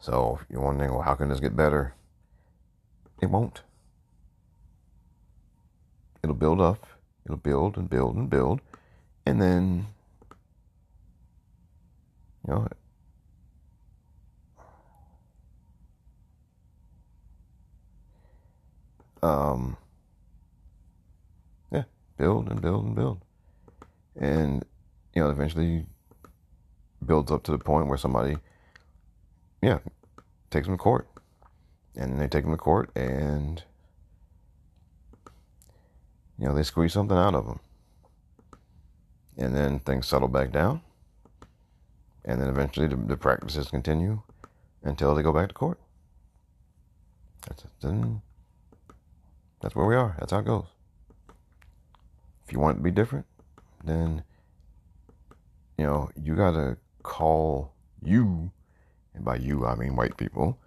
[0.00, 1.94] So if you're wondering, well, how can this get better?
[3.20, 3.60] It won't.
[6.22, 6.86] It'll build up.
[7.24, 8.60] It'll build and build and build.
[9.24, 9.86] And then,
[12.46, 12.68] you know,
[19.22, 19.76] um,
[21.70, 21.84] yeah,
[22.16, 23.20] build and build and build.
[24.16, 24.64] And
[25.14, 25.86] you know, eventually
[27.04, 28.36] builds up to the point where somebody,
[29.60, 29.78] yeah,
[30.50, 31.08] takes them to court.
[31.94, 33.62] And they take them to court and,
[36.42, 37.60] you know, they squeeze something out of them.
[39.36, 40.80] And then things settle back down.
[42.24, 44.22] And then eventually the, the practices continue
[44.82, 45.78] until they go back to court.
[47.46, 47.64] That's,
[49.60, 50.16] that's where we are.
[50.18, 50.66] That's how it goes.
[52.44, 53.26] If you want it to be different,
[53.84, 54.24] then
[55.78, 57.72] you know, you gotta call
[58.02, 58.50] you,
[59.14, 60.58] and by you I mean white people.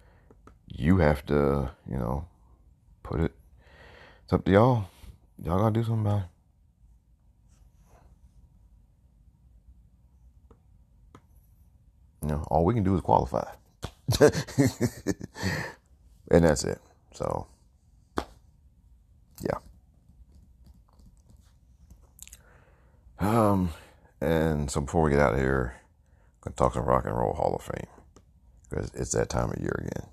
[0.68, 2.26] You have to, you know,
[3.02, 3.32] put it.
[4.24, 4.86] It's up to y'all.
[5.42, 6.26] Y'all gotta do something about it.
[12.22, 13.46] You know, all we can do is qualify.
[14.20, 14.32] and
[16.44, 16.80] that's it.
[17.14, 17.46] So,
[19.42, 19.58] yeah.
[23.18, 23.70] Um,
[24.20, 25.76] and so before we get out of here,
[26.44, 27.88] I'm to talk some Rock and Roll Hall of Fame
[28.68, 30.08] because it's that time of year again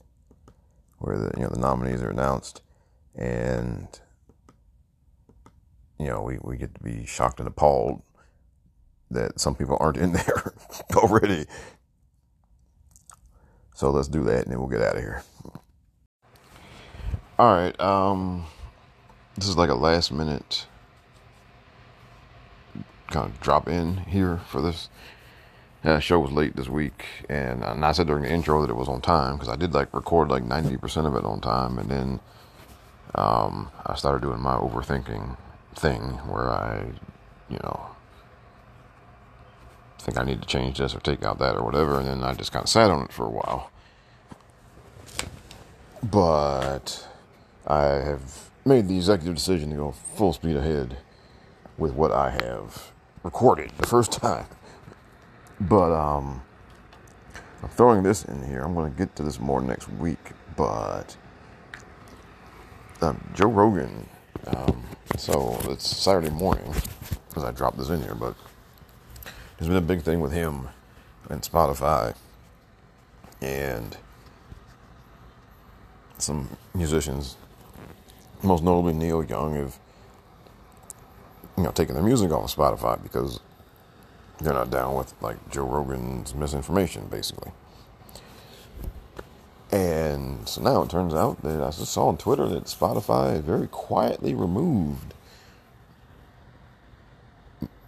[1.00, 2.62] where the you know the nominees are announced
[3.16, 4.00] and
[6.00, 8.02] you know we, we get to be shocked and appalled
[9.12, 10.54] that some people aren't in there
[10.96, 11.46] already.
[13.76, 15.24] So let's do that and then we'll get out of here.
[17.40, 18.46] All right, um
[19.36, 20.68] this is like a last minute
[23.08, 24.90] kind of drop in here for this.
[25.84, 28.76] Yeah, show was late this week, and, and I said during the intro that it
[28.76, 31.78] was on time because I did like record like ninety percent of it on time,
[31.78, 32.20] and then
[33.16, 35.36] um, I started doing my overthinking
[35.76, 36.86] thing where I,
[37.50, 37.88] you know,
[40.00, 42.34] think I need to change this or take out that or whatever, and then I
[42.34, 43.72] just kind of sat on it for a while.
[46.04, 47.08] but
[47.68, 50.98] I have made the executive decision to go full speed ahead
[51.78, 52.92] with what I have
[53.24, 54.48] recorded the first time.
[55.62, 56.44] But um,
[57.64, 58.62] I'm throwing this in here.
[58.62, 60.32] I'm going to get to this more next week.
[60.58, 61.18] But
[63.02, 64.08] um, Joe Rogan.
[64.48, 64.84] Um,
[65.18, 66.74] so it's Saturday morning
[67.30, 68.16] because I dropped this in here.
[68.16, 68.36] But
[69.58, 70.70] there's been a big thing with him
[71.30, 72.16] and Spotify
[73.42, 73.98] and
[76.18, 77.38] some musicians,
[78.42, 79.78] most notably Neil Young, have
[81.58, 83.40] you know taken their music off of Spotify because
[84.40, 87.52] they're not down with like Joe Rogan's misinformation, basically.
[89.74, 93.68] And so now it turns out that I just saw on Twitter that Spotify very
[93.68, 95.16] quietly removed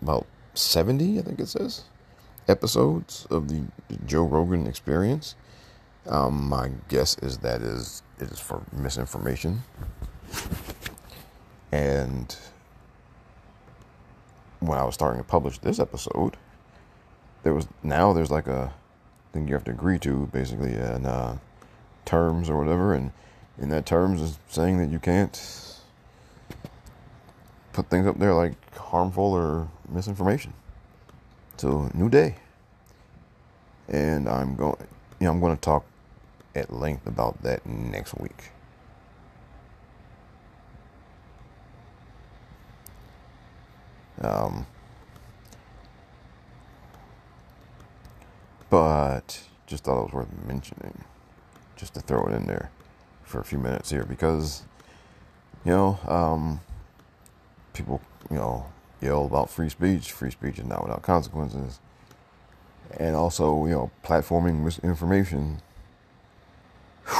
[0.01, 0.25] about
[0.55, 1.83] 70, I think it says,
[2.47, 3.65] episodes of the
[4.03, 5.35] Joe Rogan experience.
[6.07, 9.61] Um, my guess is that is it is for misinformation.
[11.71, 12.35] And
[14.59, 16.37] when I was starting to publish this episode,
[17.43, 18.73] there was now there's like a
[19.33, 21.35] thing you have to agree to, basically, and uh,
[22.05, 23.11] terms or whatever, and
[23.57, 25.71] in that terms is saying that you can't
[27.73, 30.53] put things up there like harmful or misinformation.
[31.57, 32.35] So new day,
[33.87, 34.77] and I'm going.
[35.19, 35.85] You know, I'm going to talk
[36.55, 38.51] at length about that next week.
[44.21, 44.65] Um,
[48.69, 51.03] but just thought it was worth mentioning,
[51.75, 52.71] just to throw it in there
[53.23, 54.63] for a few minutes here because,
[55.63, 56.61] you know, um,
[57.73, 58.65] people, you know,
[59.01, 60.11] yell about free speech.
[60.11, 61.79] Free speech is not without consequences.
[62.97, 65.61] And also, you know, platforming misinformation.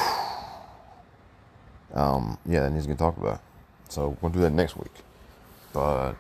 [1.94, 3.42] um, yeah, that needs to get talked about.
[3.90, 4.94] So we'll do that next week.
[5.74, 6.14] But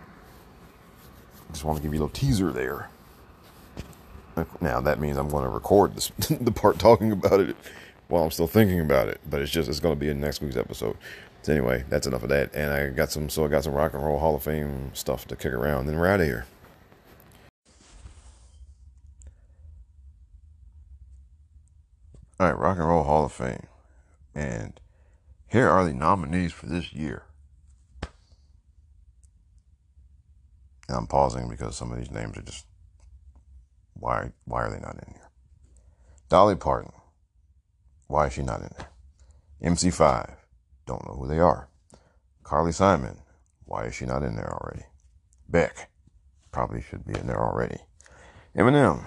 [1.52, 2.90] just want to give you a little teaser there.
[4.60, 7.56] Now that means I'm going to record this, the part talking about it
[8.08, 9.20] while I'm still thinking about it.
[9.30, 10.98] But it's just it's going to be in next week's episode.
[11.42, 12.54] So anyway, that's enough of that.
[12.56, 15.28] And I got some so I got some rock and roll Hall of Fame stuff
[15.28, 15.86] to kick around.
[15.86, 16.46] Then we're out of here.
[22.38, 23.68] All right, Rock and Roll Hall of Fame.
[24.34, 24.80] And
[25.48, 27.24] here are the nominees for this year.
[30.88, 32.66] And I'm pausing because some of these names are just
[33.94, 35.30] why why are they not in here?
[36.30, 36.92] Dolly Parton.
[38.08, 38.90] Why is she not in there?
[39.72, 40.36] MC5.
[40.86, 41.70] Don't know who they are.
[42.44, 43.20] Carly Simon.
[43.66, 44.86] Why is she not in there already?
[45.50, 45.90] Beck.
[46.52, 47.78] Probably should be in there already.
[48.56, 49.04] Eminem.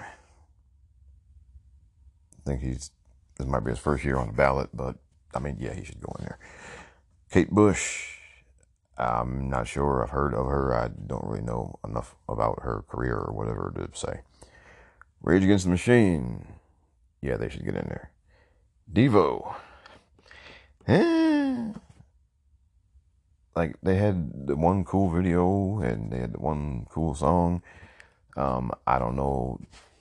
[2.37, 2.91] I think he's
[3.37, 4.97] this might be his first year on the ballot, but
[5.33, 6.39] I mean, yeah, he should go in there.
[7.31, 8.17] Kate Bush.
[8.97, 10.03] I'm not sure.
[10.03, 10.75] I've heard of her.
[10.75, 14.21] I don't really know enough about her career or whatever to say.
[15.21, 16.45] Rage Against the Machine.
[17.21, 18.11] Yeah, they should get in there.
[18.91, 19.55] Devo.
[20.87, 21.73] Eh.
[23.55, 27.61] Like they had the one cool video and they had the one cool song.
[28.37, 29.59] Um, I don't know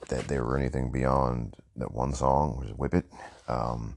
[0.09, 3.05] that they were anything beyond that one song, which is Whip It.
[3.49, 3.97] Um,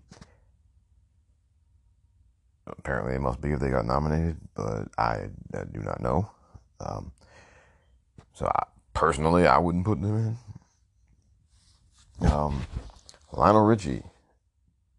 [2.65, 6.30] apparently, it must be if they got nominated, but I, I do not know.
[6.80, 7.11] Um,
[8.34, 8.63] so, I,
[8.93, 10.38] personally, I wouldn't put them
[12.22, 12.27] in.
[12.31, 12.61] Um,
[13.31, 14.03] Lionel Richie,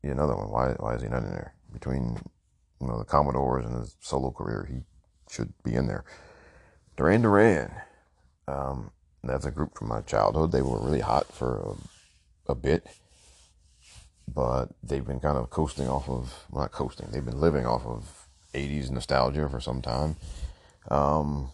[0.09, 0.51] another one.
[0.51, 1.55] Why why is he not in there?
[1.73, 2.19] Between
[2.81, 4.81] you know the Commodores and his solo career, he
[5.31, 6.05] should be in there.
[6.97, 7.70] Duran Duran,
[8.49, 8.91] um,
[9.24, 10.53] that's a group from my childhood.
[10.53, 11.77] They were really hot for
[12.49, 12.87] a, a bit,
[14.33, 17.09] but they've been kind of coasting off of well, not coasting.
[17.11, 20.16] They've been living off of '80s nostalgia for some time.
[20.91, 21.51] Um,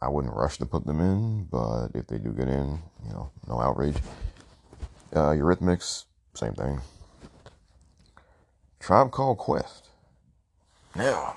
[0.00, 3.30] I wouldn't rush to put them in, but if they do get in, you know,
[3.48, 3.96] no outrage.
[5.12, 6.04] Uh, Eurythmics,
[6.34, 6.80] same thing.
[8.82, 9.90] Tribe Called Quest.
[10.96, 11.36] Now,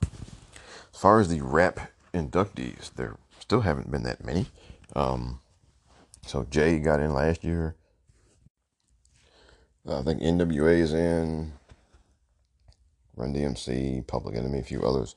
[0.00, 4.46] as far as the rap inductees, there still haven't been that many.
[4.94, 5.40] Um,
[6.24, 7.74] so Jay got in last year.
[9.88, 11.54] I think NWA is in.
[13.16, 15.16] Run DMC, Public Enemy, a few others.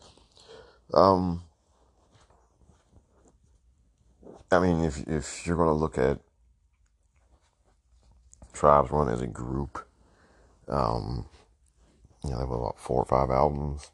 [0.96, 1.44] Um,
[4.52, 6.20] I mean, if if you're going to look at
[8.52, 9.88] Tribes Run as a group.
[10.68, 11.28] Um,
[12.24, 13.92] you know, they have about four or five albums.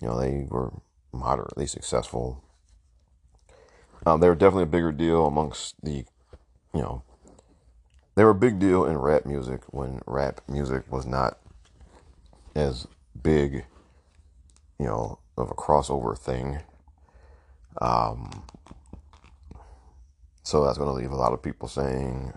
[0.00, 0.72] You know, they were
[1.12, 2.42] moderately successful.
[4.04, 6.04] Um, they were definitely a bigger deal amongst the,
[6.74, 7.02] you know,
[8.14, 11.38] they were a big deal in rap music when rap music was not
[12.54, 12.86] as
[13.20, 13.66] big,
[14.78, 16.60] you know, of a crossover thing.
[17.80, 18.44] Um,
[20.42, 22.32] so that's going to leave a lot of people saying,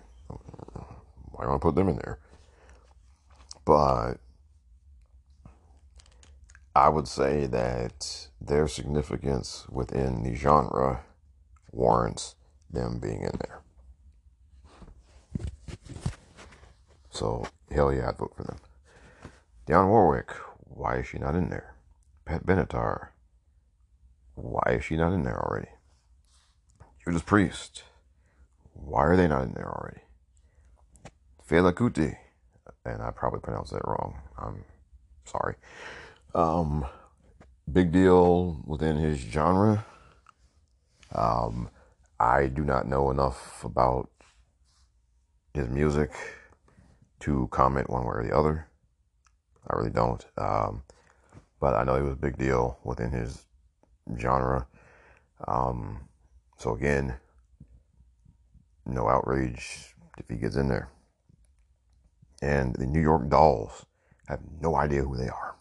[1.32, 2.20] why do I put them in there?
[3.64, 4.16] But
[6.76, 11.04] I would say that their significance within the genre
[11.72, 12.36] warrants
[12.70, 13.62] them being in there.
[17.10, 18.58] So, hell yeah, I'd vote for them.
[19.68, 21.76] Dionne Warwick, why is she not in there?
[22.26, 23.10] Pat Benatar,
[24.36, 25.70] why is she not in there already?
[27.04, 27.84] Judas Priest,
[28.74, 30.02] why are they not in there already?
[31.48, 32.16] Fela Kuti,
[32.86, 34.22] and I probably pronounced that wrong.
[34.38, 34.64] I'm
[35.26, 35.56] sorry.
[36.36, 36.86] Um,
[37.72, 39.86] big deal within his genre.
[41.14, 41.70] Um,
[42.20, 44.10] I do not know enough about
[45.54, 46.12] his music
[47.22, 48.68] to comment one way or the other.
[49.68, 50.24] I really don't.
[50.38, 50.84] Um,
[51.60, 53.46] but I know he was a big deal within his
[54.18, 54.68] genre.
[55.48, 56.08] Um,
[56.58, 57.16] so again,
[58.86, 60.90] no outrage if he gets in there.
[62.42, 63.86] And the New York Dolls
[64.28, 65.56] have no idea who they are.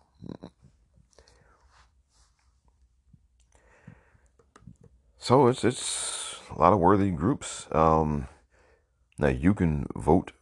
[5.19, 7.67] So it's it's a lot of worthy groups.
[7.73, 8.29] Um,
[9.19, 10.33] now you can vote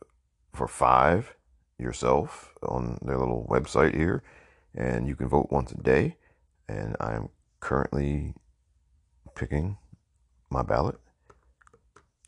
[0.52, 1.34] for five
[1.78, 4.22] yourself on their little website here,
[4.74, 6.16] and you can vote once a day.
[6.68, 7.30] And I'm
[7.60, 8.34] currently
[9.34, 9.78] picking
[10.50, 10.96] my ballot.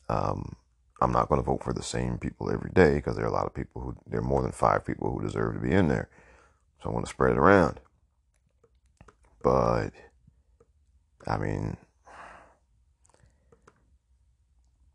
[0.08, 0.56] Um,
[1.00, 3.32] I'm not going to vote for the same people every day because there are a
[3.32, 5.88] lot of people who there are more than five people who deserve to be in
[5.88, 6.08] there.
[6.82, 7.80] So I want to spread it around.
[9.42, 9.90] But
[11.26, 11.76] I mean,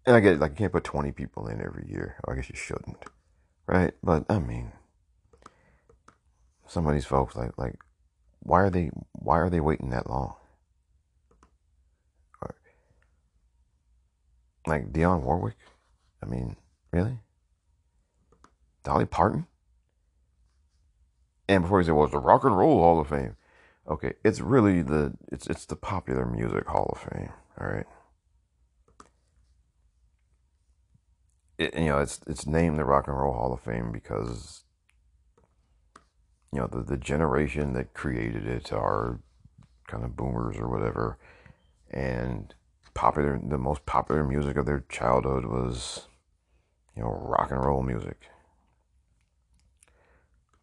[0.06, 2.18] and I get it, like you can't put 20 people in every year.
[2.24, 2.98] Or I guess you shouldn't,
[3.68, 3.94] right?
[4.04, 4.72] But I mean,
[6.68, 7.80] some of these folks, like like,
[8.40, 10.36] why are they why are they waiting that long?
[12.42, 12.56] Or,
[14.68, 15.58] like Dionne Warwick,
[16.22, 16.58] I mean,
[16.92, 17.20] really?
[18.84, 19.48] Dolly Parton?
[21.48, 23.36] And before you say, well, it's the Rock and Roll Hall of Fame.
[23.88, 27.32] Okay, it's really the it's it's the Popular Music Hall of Fame.
[27.60, 27.86] All right.
[31.58, 34.64] It, you know, it's it's named the Rock and Roll Hall of Fame because
[36.52, 39.20] you know the the generation that created it are
[39.88, 41.18] kind of boomers or whatever,
[41.92, 42.54] and
[42.94, 46.08] popular the most popular music of their childhood was
[46.96, 48.18] you know rock and roll music,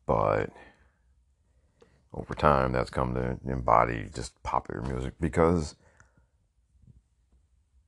[0.06, 0.50] but
[2.12, 5.76] over time that's come to embody just popular music because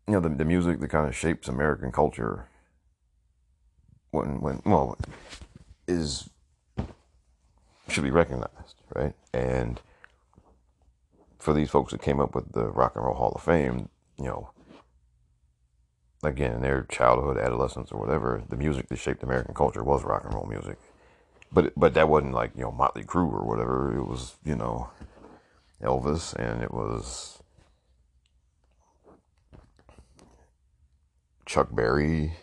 [0.07, 2.47] you know the, the music that kind of shapes american culture
[4.13, 4.97] when when well
[5.89, 6.31] is
[7.89, 9.15] should be recognized right?
[9.35, 9.81] And
[11.39, 14.27] for these folks that came up with the rock and roll hall of fame you
[14.27, 14.51] know
[16.23, 20.25] again in their childhood adolescence or whatever the music that shaped american culture was rock
[20.25, 20.79] and roll music.
[21.53, 23.95] But but that wasn't like you know Motley Crue or whatever.
[23.95, 24.91] It was you know
[25.83, 27.43] Elvis, and it was
[31.45, 32.35] Chuck Berry,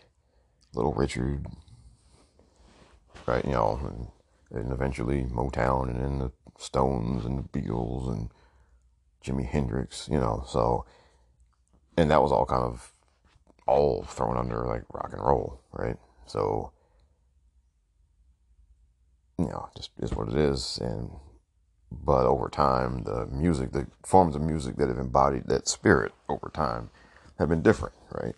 [0.73, 1.45] Little Richard,
[3.25, 3.43] right?
[3.45, 4.11] You know,
[4.51, 8.29] and, and eventually Motown, and then the Stones and the Beatles and
[9.23, 10.07] Jimi Hendrix.
[10.11, 10.85] You know, so
[11.97, 12.93] and that was all kind of
[13.67, 15.97] all thrown under like rock and roll, right?
[16.25, 16.71] So
[19.37, 20.79] you know, just is what it is.
[20.81, 21.09] And
[21.91, 26.51] but over time, the music, the forms of music that have embodied that spirit over
[26.53, 26.89] time
[27.39, 28.35] have been different, right?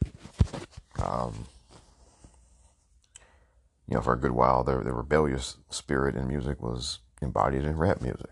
[1.04, 1.46] Um,
[3.92, 7.76] you know, for a good while, the, the rebellious spirit in music was embodied in
[7.76, 8.30] rap music.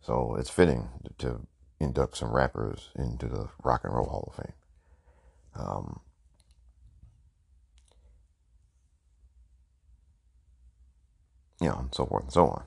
[0.00, 0.88] So it's fitting
[1.18, 1.46] to
[1.78, 4.54] induct some rappers into the Rock and Roll Hall of Fame.
[5.54, 6.00] Um,
[11.60, 12.64] you know, and so forth and so on.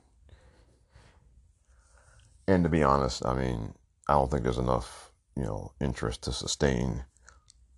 [2.48, 3.74] And to be honest, I mean,
[4.08, 7.04] I don't think there's enough, you know, interest to sustain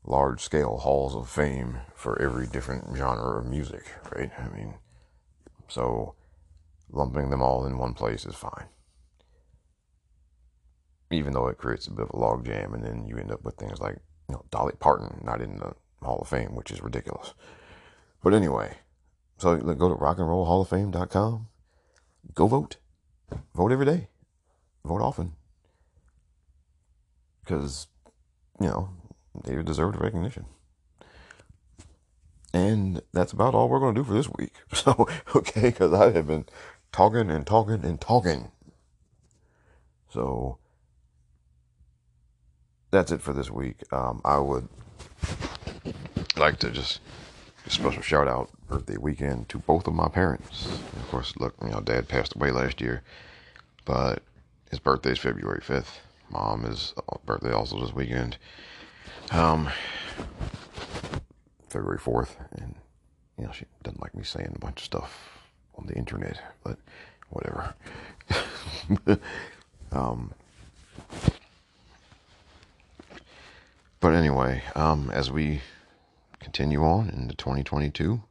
[0.06, 3.84] large scale halls of fame for every different genre of music,
[4.16, 4.32] right?
[4.38, 4.76] I mean,
[5.68, 6.16] so
[6.92, 8.66] lumping them all in one place is fine.
[11.12, 13.56] Even though it creates a bit of a logjam, and then you end up with
[13.56, 13.98] things like,
[14.28, 17.34] you know, Dolly Parton not in the Hall of Fame, which is ridiculous.
[18.24, 18.76] But anyway,
[19.38, 21.48] so go to rockandrollhalloffame.com.
[22.36, 22.78] Go vote.
[23.56, 24.10] Vote every day.
[24.86, 25.34] Vote often.
[27.44, 27.88] Because,
[28.60, 28.90] you know,
[29.44, 30.46] they deserve the recognition.
[32.54, 34.54] And that's about all we're going to do for this week.
[34.74, 36.46] So, okay, because I have been
[36.92, 38.52] talking and talking and talking.
[40.12, 40.58] So
[42.92, 43.84] that's it for this week.
[43.92, 44.68] Um, I would
[46.38, 47.00] like to just
[47.66, 50.66] a special shout out birthday weekend to both of my parents.
[50.66, 53.04] And of course, look, you know, dad passed away last year,
[53.86, 54.24] but
[54.70, 56.00] his birthday is February 5th.
[56.32, 58.38] Mom is uh, birthday also this weekend.
[59.32, 59.70] Um,
[61.70, 62.32] February 4th.
[62.54, 62.76] And,
[63.38, 65.40] you know, she doesn't like me saying a bunch of stuff
[65.78, 66.78] on the internet, but
[67.30, 67.76] whatever.
[69.92, 70.34] um,
[74.00, 75.62] but anyway, um, as we
[76.40, 78.22] continue on into 2022,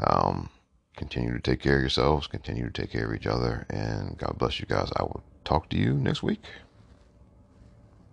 [0.00, 0.48] um,
[0.96, 4.36] continue to take care of yourselves, continue to take care of each other, and God
[4.38, 4.90] bless you guys.
[4.96, 6.42] I will talk to you next week.